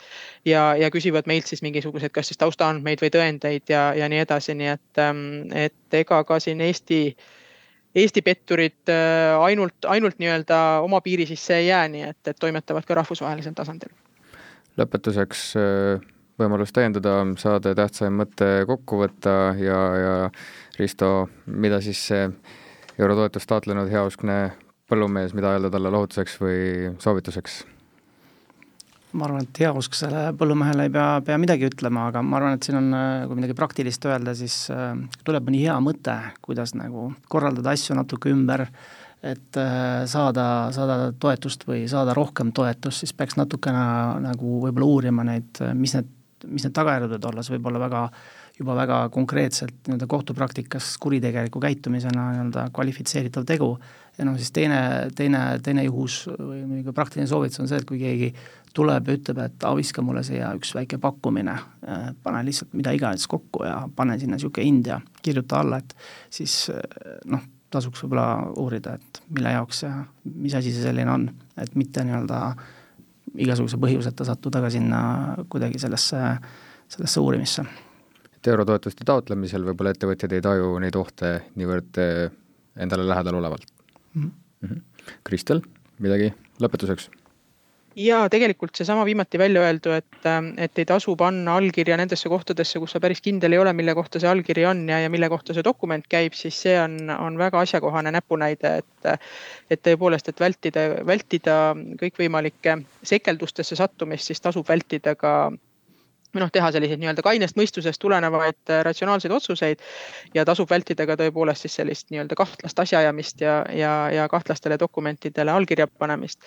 [0.45, 4.55] ja, ja küsivad meilt siis mingisuguseid, kas siis taustaandmeid või tõendeid ja, ja nii edasi,
[4.63, 7.03] nii et, ähm, et ega ka siin Eesti,
[7.95, 12.87] Eesti petturid äh, ainult, ainult nii-öelda oma piiri sisse ei jää, nii et, et toimetavad
[12.89, 13.93] ka rahvusvahelisel tasandil.
[14.81, 16.09] lõpetuseks äh,
[16.41, 20.15] võimalus täiendada, saade tähtsaim mõte kokku võtta ja, ja
[20.79, 22.29] Risto, mida siis see
[22.99, 24.39] eurotoetust taotlenud heauskne
[24.89, 26.63] põllumees, mida öelda talle lohutuseks või
[27.03, 27.63] soovituseks?
[29.19, 32.79] Ma arvan, et heausksele põllumehele ei pea, pea midagi ütlema, aga ma arvan, et siin
[32.81, 34.95] on, äh, kui midagi praktilist öelda, siis äh,
[35.27, 38.67] tuleb mõni hea mõte, kuidas nagu korraldada asju natuke ümber,
[39.23, 43.85] et äh, saada, saada toetust või saada rohkem toetust, siis peaks natukene
[44.25, 46.09] nagu võib-olla uurima neid, mis need,
[46.49, 48.07] mis need tagajärjed võivad olla, see võib olla väga
[48.59, 53.71] juba väga konkreetselt nii-öelda kohtupraktikas kuritegeliku käitumisena nii-öelda kvalifitseeritav tegu
[54.19, 54.81] ja noh, siis teine,
[55.17, 58.33] teine, teine juhus või praktiline soovitus on see, et kui keegi
[58.77, 61.55] tuleb ja ütleb, et viska mulle siia üks väike pakkumine,
[61.89, 65.97] äh, pane lihtsalt mida iganes kokku ja pane sinna niisugune hind ja kirjuta alla, et
[66.33, 69.93] siis äh, noh, tasuks võib-olla uurida, et mille jaoks ja
[70.35, 71.29] mis asi see selline on,
[71.61, 72.43] et mitte nii-öelda
[73.41, 75.01] igasuguse põhjuseta sattuda ka sinna
[75.53, 76.21] kuidagi sellesse,
[76.93, 77.65] sellesse uurimisse.
[78.37, 82.33] et eurotoetuste taotlemisel võib-olla ettevõtjad ei taju neid ohte niivõrd äh,
[82.77, 83.72] endale lähedal olevalt.
[85.27, 85.65] Kristel,
[86.03, 86.31] midagi
[86.63, 87.11] lõpetuseks
[87.97, 92.95] ja tegelikult seesama viimati välja öeldu, et, et ei tasu panna allkirja nendesse kohtadesse, kus
[92.95, 95.65] sa päris kindel ei ole, mille kohta see allkiri on ja, ja mille kohta see
[95.65, 99.11] dokument käib, siis see on, on väga asjakohane näpunäide, et.
[99.71, 101.57] et tõepoolest, et vältida, vältida
[102.01, 105.51] kõikvõimalike sekeldustesse sattumist, siis tasub vältida ka
[106.35, 109.81] või noh, teha selliseid nii-öelda kainest mõistusest tulenevaid äh, ratsionaalseid otsuseid.
[110.35, 115.51] ja tasub vältida ka tõepoolest siis sellist nii-öelda kahtlast asjaajamist ja, ja, ja kahtlastele dokumentidele
[115.53, 116.41] allkirja panemist.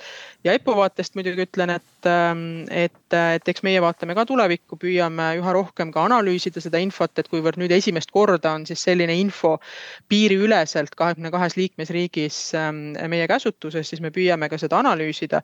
[0.44, 5.30] ja EPPO vaatest muidugi ütlen, et, ähm, et, et eks meie vaatame ka tulevikku, püüame
[5.40, 9.58] üha rohkem ka analüüsida seda infot, et kuivõrd nüüd esimest korda on siis selline info
[10.10, 15.42] piiriüleselt kahekümne kahes liikmesriigis ähm, meie käsutuses, siis me püüame ka seda analüüsida.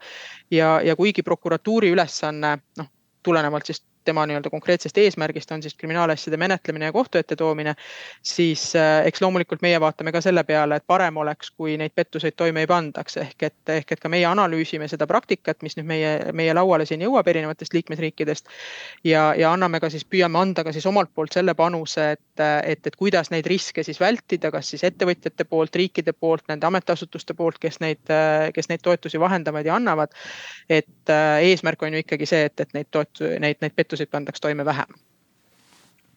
[0.52, 2.90] ja, ja kuigi prokuratuuri ülesanne noh
[3.24, 7.76] tulenevalt siis tema nii-öelda konkreetsest eesmärgist on siis kriminaalasjade menetlemine ja kohtu ette toomine,
[8.24, 12.36] siis äh, eks loomulikult meie vaatame ka selle peale, et parem oleks, kui neid pettuseid
[12.38, 16.14] toime ei pandaks, ehk et, ehk et ka meie analüüsime seda praktikat, mis nüüd meie,
[16.38, 18.50] meie lauale siin jõuab erinevatest liikmesriikidest.
[19.04, 22.88] ja, ja anname ka siis, püüame anda ka siis omalt poolt selle panuse, et, et,
[22.88, 27.60] et kuidas neid riske siis vältida, kas siis ettevõtjate poolt, riikide poolt, nende ametiasutuste poolt,
[27.62, 28.04] kes neid,
[28.54, 30.12] kes neid toetusi vahendavad ja annavad.
[30.70, 34.10] et äh, eesmärk on ju ikkagi see, et, et neid toetusi, neid, neid pettusi pettuseid
[34.12, 34.88] pandaks toime vähem.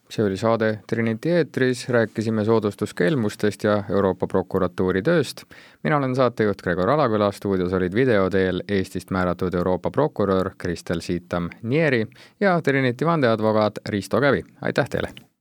[0.09, 5.43] see oli saade Trinity eetris, rääkisime soodustuskelmustest ja Euroopa prokuratuuri tööst.
[5.83, 12.07] mina olen saatejuht Gregor Alaküla, stuudios olid video teel Eestist määratud Euroopa prokurör Kristel Siitam-Nieri
[12.39, 15.34] ja Trinity vandeadvokaat Risto Kävi, aitäh teile!